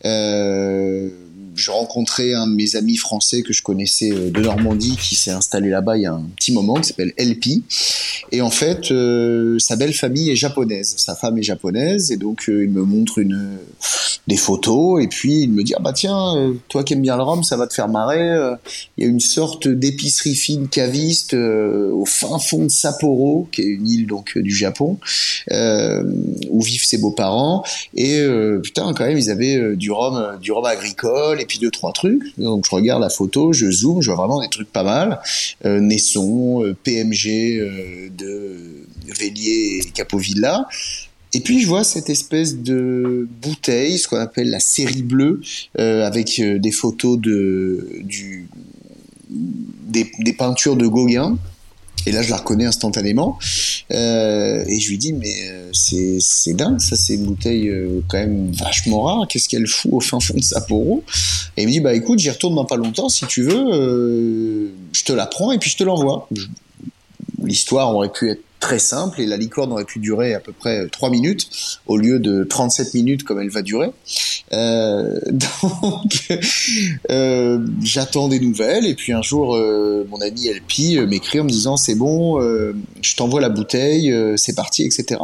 [0.03, 1.09] Euh,
[1.55, 5.31] je rencontrais un de mes amis français que je connaissais euh, de Normandie qui s'est
[5.31, 7.63] installé là-bas il y a un petit moment, qui s'appelle LP.
[8.31, 12.49] Et en fait, euh, sa belle famille est japonaise, sa femme est japonaise, et donc
[12.49, 13.21] euh, il me montre
[14.27, 17.23] des photos, et puis il me dit ah bah tiens, toi qui aimes bien le
[17.23, 18.55] rhum, ça va te faire marrer.
[18.97, 23.65] Il y a une sorte d'épicerie fine caviste au fin fond de Sapporo, qui est
[23.65, 24.97] une île donc du Japon,
[25.51, 27.63] où vivent ses beaux-parents.
[27.95, 28.25] Et
[28.63, 32.23] putain, quand même, ils avaient du rhum, du rhum agricole, et puis deux trois trucs.
[32.39, 35.19] Donc je regarde la photo, je zoome, je vois vraiment des trucs pas mal.
[35.63, 38.57] Euh, Nesson, euh, PMG euh, de
[39.19, 40.67] Vélier et Capovilla.
[41.33, 45.41] Et puis je vois cette espèce de bouteille, ce qu'on appelle la série bleue,
[45.79, 47.87] euh, avec des photos de
[49.89, 51.37] des peintures de Gauguin.
[52.05, 53.37] Et là, je la reconnais instantanément.
[53.91, 58.17] Euh, et je lui dis, mais euh, c'est dingue, ça, c'est une bouteille euh, quand
[58.17, 59.27] même vachement rare.
[59.27, 61.03] Qu'est-ce qu'elle fout au fin fond de Sapporo
[61.57, 65.03] Et il me dit, bah écoute, j'y retourne dans pas longtemps, si tu veux, je
[65.03, 66.27] te la prends et puis je te l'envoie.
[67.43, 70.87] L'histoire aurait pu être très simple et la licorne aurait pu durer à peu près
[70.87, 71.49] 3 minutes
[71.87, 73.89] au lieu de 37 minutes comme elle va durer.
[74.53, 76.39] Euh, donc
[77.09, 81.43] euh, j'attends des nouvelles et puis un jour euh, mon ami Elpi euh, m'écrit en
[81.43, 85.19] me disant c'est bon, euh, je t'envoie la bouteille, euh, c'est parti, etc.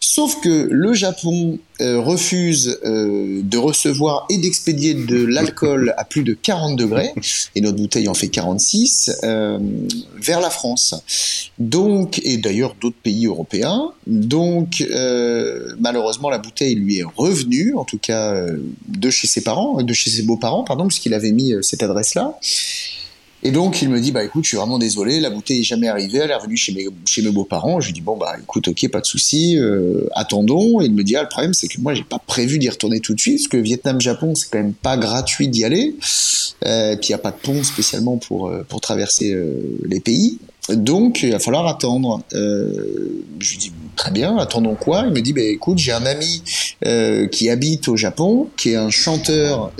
[0.00, 6.76] Sauf que le Japon refuse de recevoir et d'expédier de l'alcool à plus de 40
[6.76, 7.12] degrés
[7.56, 10.94] et notre bouteille en fait 46 vers la France.
[11.58, 13.92] Donc et d'ailleurs d'autres pays européens.
[14.06, 14.82] Donc
[15.78, 18.46] malheureusement la bouteille lui est revenue, en tout cas
[18.88, 22.38] de chez ses parents, de chez ses beaux-parents, pardon, puisqu'il avait mis cette adresse-là.
[23.46, 25.88] Et donc il me dit bah écoute je suis vraiment désolé la bouteille est jamais
[25.88, 27.78] arrivée elle est revenue chez mes chez mes beaux-parents.
[27.80, 30.80] Je lui dis bon bah écoute ok pas de souci euh, attendons.
[30.80, 33.00] Et il me dit ah le problème c'est que moi j'ai pas prévu d'y retourner
[33.00, 35.94] tout de suite parce que Vietnam Japon c'est quand même pas gratuit d'y aller.
[36.66, 40.00] Euh, puis il y a pas de pont spécialement pour euh, pour traverser euh, les
[40.00, 40.38] pays.
[40.70, 42.22] Donc il va falloir attendre.
[42.32, 45.04] Je lui dis très bien attendons quoi?
[45.06, 46.42] Il me dit bah écoute j'ai un ami
[47.30, 49.70] qui habite au Japon qui est un chanteur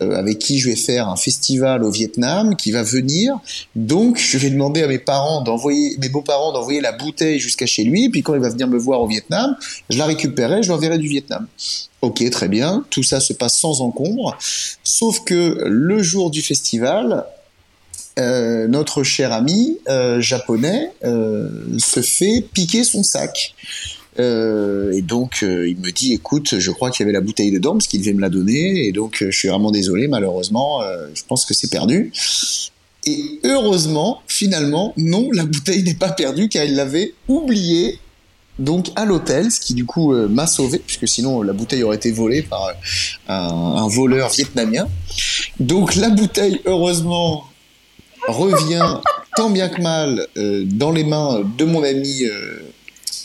[0.00, 3.38] avec qui je vais faire un festival au Vietnam qui va venir.
[3.76, 7.84] Donc, je vais demander à mes parents d'envoyer, mes beaux-parents d'envoyer la bouteille jusqu'à chez
[7.84, 8.08] lui.
[8.08, 9.56] Puis, quand il va venir me voir au Vietnam,
[9.90, 11.46] je la récupérerai, je l'enverrai du Vietnam.
[12.02, 12.84] Ok, très bien.
[12.90, 14.36] Tout ça se passe sans encombre.
[14.82, 17.24] Sauf que le jour du festival,
[18.18, 23.54] euh, notre cher ami euh, japonais euh, se fait piquer son sac.
[24.20, 27.50] Euh, et donc euh, il me dit écoute je crois qu'il y avait la bouteille
[27.50, 30.82] dedans parce qu'il devait me la donner et donc euh, je suis vraiment désolé malheureusement
[31.14, 32.12] je pense que c'est perdu
[33.06, 37.98] et heureusement finalement non la bouteille n'est pas perdue car il l'avait oubliée
[38.60, 42.12] donc à l'hôtel, ce qui du coup m'a sauvé, puisque sinon la bouteille aurait été
[42.12, 42.70] volée par
[43.26, 44.86] un, voleur vietnamien.
[45.58, 47.48] Donc la bouteille, heureusement,
[48.28, 49.00] revient
[49.34, 50.28] tant bien que mal
[50.66, 52.22] dans les mains de mon ami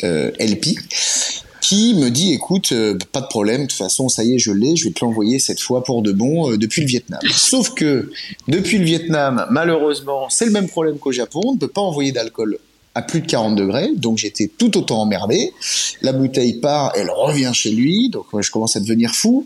[0.04, 0.76] LP,
[1.70, 4.52] qui me dit écoute, euh, pas de problème, de toute façon, ça y est, je
[4.52, 7.20] l'ai, je vais te l'envoyer cette fois pour de bon euh, depuis le Vietnam.
[7.36, 8.12] Sauf que
[8.48, 12.12] depuis le Vietnam, malheureusement, c'est le même problème qu'au Japon, on ne peut pas envoyer
[12.12, 12.58] d'alcool
[12.96, 15.52] à plus de 40 degrés, donc j'étais tout autant emmerdé.
[16.02, 19.46] La bouteille part, elle revient chez lui, donc moi je commence à devenir fou.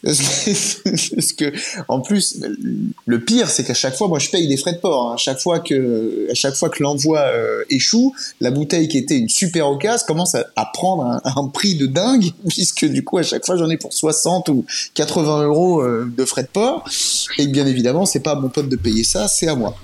[0.04, 1.52] Parce que,
[1.88, 2.40] en plus,
[3.04, 5.10] le pire, c'est qu'à chaque fois, moi, je paye des frais de port.
[5.10, 5.14] Hein.
[5.14, 9.18] À chaque fois que, à chaque fois que l'envoi euh, échoue, la bouteille qui était
[9.18, 13.44] une super occasion commence à, prendre un, prix de dingue, puisque du coup, à chaque
[13.44, 16.84] fois, j'en ai pour 60 ou 80 euros euh, de frais de port.
[17.36, 19.76] Et bien évidemment, c'est pas à mon pote de payer ça, c'est à moi.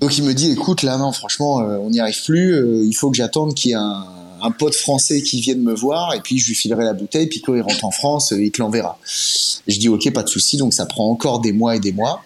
[0.00, 2.84] Donc il me dit, écoute, là, non, franchement, euh, on n'y arrive plus.
[2.86, 4.06] Il faut que j'attende qu'il y ait un,
[4.46, 7.40] un, pote français qui vienne me voir, et puis je lui filerai la bouteille, puis
[7.40, 8.98] quand il rentre en France, euh, il te l'enverra.
[9.66, 10.56] Je dis, ok, pas de souci.
[10.56, 12.22] Donc ça prend encore des mois et des mois.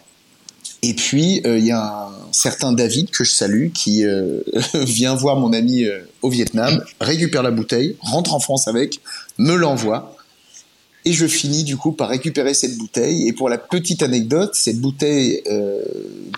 [0.83, 4.03] Et puis il y a un certain David que je salue qui
[4.75, 5.85] vient voir mon ami
[6.23, 9.01] au Vietnam, récupère la bouteille, rentre en France avec,
[9.37, 10.17] me l'envoie.
[11.05, 13.27] Et je finis du coup par récupérer cette bouteille.
[13.27, 15.83] Et pour la petite anecdote, cette bouteille, euh,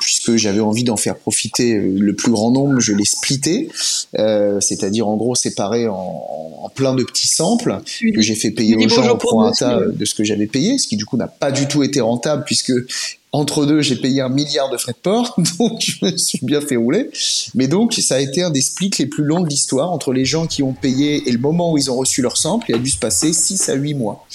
[0.00, 3.68] puisque j'avais envie d'en faire profiter le plus grand nombre, je l'ai splittée,
[4.18, 5.94] euh, c'est-à-dire en gros séparée en,
[6.62, 7.78] en, plein de petits samples
[8.14, 10.86] que j'ai fait payer aux gens pour un tas de ce que j'avais payé, ce
[10.86, 12.72] qui du coup n'a pas du tout été rentable puisque
[13.32, 16.60] entre deux, j'ai payé un milliard de frais de port, donc je me suis bien
[16.60, 17.10] fait rouler.
[17.54, 20.26] Mais donc, ça a été un des splits les plus longs de l'histoire entre les
[20.26, 22.66] gens qui ont payé et le moment où ils ont reçu leur sample.
[22.68, 24.26] Il a dû se passer 6 à 8 mois.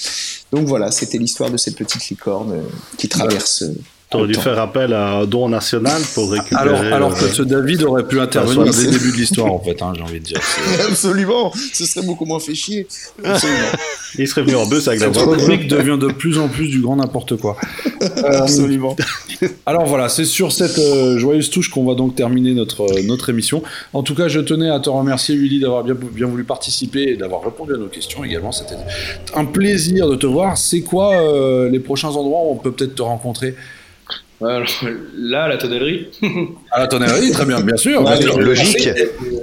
[0.52, 2.62] Donc voilà, c'était l'histoire de cette petite licorne euh,
[2.96, 3.62] qui traverse.
[3.62, 3.74] Euh,
[4.10, 6.62] T'aurais dû faire appel à un don national pour récupérer.
[6.62, 9.82] Alors, alors que ce David aurait pu intervenir dès le début de l'histoire, en fait,
[9.82, 10.40] hein, j'ai envie de dire.
[10.88, 12.86] Absolument, ce serait beaucoup moins fait chier.
[13.22, 13.58] Absolument.
[14.18, 16.80] Il serait venu en bus avec la Cette rubrique devient de plus en plus du
[16.80, 17.56] grand n'importe quoi.
[18.00, 18.96] Euh, Absolument.
[19.66, 23.28] Alors voilà, c'est sur cette euh, joyeuse touche qu'on va donc terminer notre, euh, notre
[23.30, 23.62] émission.
[23.92, 27.16] En tout cas, je tenais à te remercier, Willy, d'avoir bien, bien voulu participer et
[27.16, 28.52] d'avoir répondu à nos questions également.
[28.52, 28.76] C'était
[29.34, 30.56] un plaisir de te voir.
[30.56, 33.54] C'est quoi euh, les prochains endroits où on peut peut-être te rencontrer?
[34.40, 34.66] Alors,
[35.16, 36.08] là, à la tonnellerie.
[36.70, 38.02] à la tonnellerie, très bien, bien sûr.
[38.02, 38.88] Ouais, logique.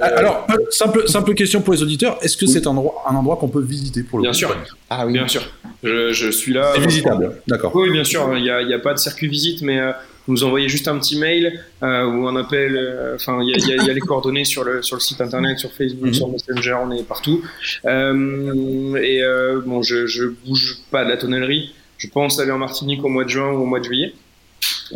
[0.00, 2.52] Alors, simple, simple question pour les auditeurs est-ce que oui.
[2.52, 4.56] c'est un endroit, un endroit qu'on peut visiter pour le Bien coup sûr.
[4.88, 5.12] Ah oui.
[5.12, 5.42] Bien sûr.
[5.82, 6.72] Je, je suis là.
[6.74, 7.72] C'est visitable, d'accord.
[7.74, 8.36] Oui, bien sûr.
[8.36, 9.92] Il n'y a, a, pas de circuit visite, mais euh,
[10.26, 13.12] vous nous envoyez juste un petit mail euh, ou un appel.
[13.14, 15.72] Enfin, il y, y, y, a les coordonnées sur le, sur le site internet, sur
[15.72, 16.14] Facebook, mm -hmm.
[16.14, 17.42] sur Messenger, on est partout.
[17.84, 19.20] Euh, et
[19.66, 21.74] bon, je, je bouge pas de la tonnellerie.
[21.98, 24.12] Je pense aller en Martinique au mois de juin ou au mois de juillet.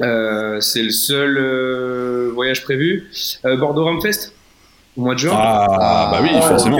[0.01, 3.11] Euh, c'est le seul euh, voyage prévu.
[3.45, 4.33] Euh, Bordeaux Ramfest
[4.97, 5.33] au mois de juin.
[5.35, 6.79] Ah, bah oui, forcément.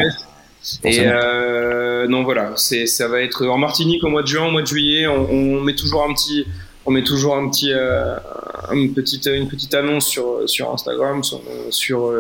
[0.85, 4.51] Et euh, non, voilà, c'est ça va être en Martinique au mois de juin, au
[4.51, 5.07] mois de juillet.
[5.07, 6.47] On, on met toujours un petit,
[6.85, 7.73] on met toujours un petit,
[8.73, 11.41] une petite, une petite annonce sur sur Instagram, sur,
[11.71, 12.13] sur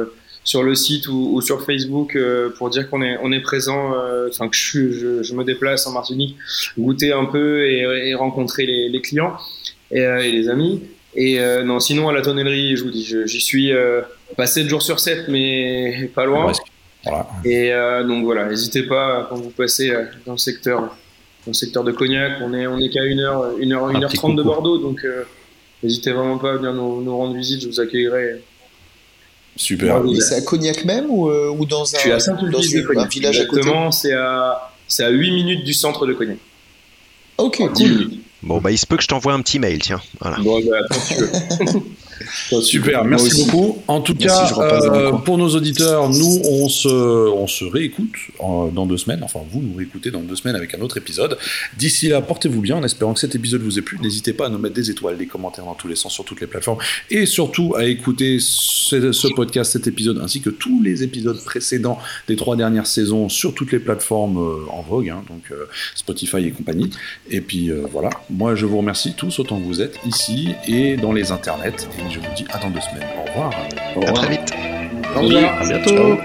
[0.44, 3.92] sur le site ou, ou sur Facebook euh, pour dire qu'on est, on est présent,
[3.94, 6.36] euh, enfin que je, je, je, me déplace en Martinique,
[6.78, 9.36] goûter un peu et, et rencontrer les, les, clients
[9.90, 10.82] et, euh, et, les amis.
[11.14, 13.72] Et non, sinon à la tonnellerie, je vous dis, j'y suis
[14.36, 16.52] pas 7 jours sur 7, mais pas loin.
[17.04, 17.26] Voilà.
[17.44, 17.72] Et
[18.06, 19.92] donc voilà, n'hésitez pas quand vous passez
[20.24, 22.34] dans le secteur, dans le secteur de Cognac.
[22.42, 25.04] On est, on est qu'à 1 heure, 1 heure, 1 heure 30 de Bordeaux, donc
[25.82, 27.62] n'hésitez vraiment pas à venir nous, nous rendre visite.
[27.62, 28.40] Je vous accueillerai
[29.56, 30.02] Super.
[30.20, 33.06] c'est à Cognac même ou, euh, ou dans un, Je suis à dans une, un
[33.06, 34.70] village Exactement, c'est à,
[35.00, 36.38] à 8 minutes du centre de Cognac.
[37.36, 38.10] Ok, cool.
[38.42, 40.00] Bon, bah, il se peut que je t'envoie un petit mail, tiens.
[40.20, 40.38] Voilà.
[40.38, 41.30] Bon, bah, attends, tu veux.
[42.62, 43.82] Super, merci beaucoup.
[43.88, 48.98] En tout cas, euh, pour nos auditeurs, nous, on se, on se réécoute dans deux
[48.98, 49.20] semaines.
[49.22, 51.38] Enfin, vous nous réécoutez dans deux semaines avec un autre épisode.
[51.76, 53.98] D'ici là, portez-vous bien en espérant que cet épisode vous ait plu.
[54.02, 56.40] N'hésitez pas à nous mettre des étoiles, des commentaires dans tous les sens sur toutes
[56.40, 56.78] les plateformes
[57.10, 61.98] et surtout à écouter ce, ce podcast, cet épisode, ainsi que tous les épisodes précédents
[62.28, 66.38] des trois dernières saisons sur toutes les plateformes euh, en vogue, hein, donc euh, Spotify
[66.46, 66.90] et compagnie.
[67.30, 71.12] Et puis voilà, moi je vous remercie tous autant que vous êtes ici et dans
[71.12, 71.88] les internets.
[71.98, 73.06] Et je vous dis à dans deux semaines.
[73.18, 73.52] Au revoir.
[73.96, 74.10] Au revoir.
[74.10, 74.52] À très vite.
[75.16, 75.60] Au revoir.
[75.60, 75.88] À bientôt.
[75.88, 76.18] Ciao.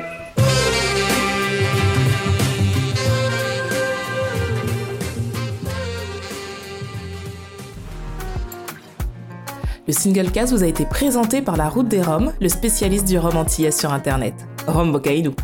[9.88, 13.20] Le single cast vous a été présenté par la Route des Roms, le spécialiste du
[13.20, 14.34] rhum antillais sur Internet.
[14.66, 15.36] Rome Bocaïdou.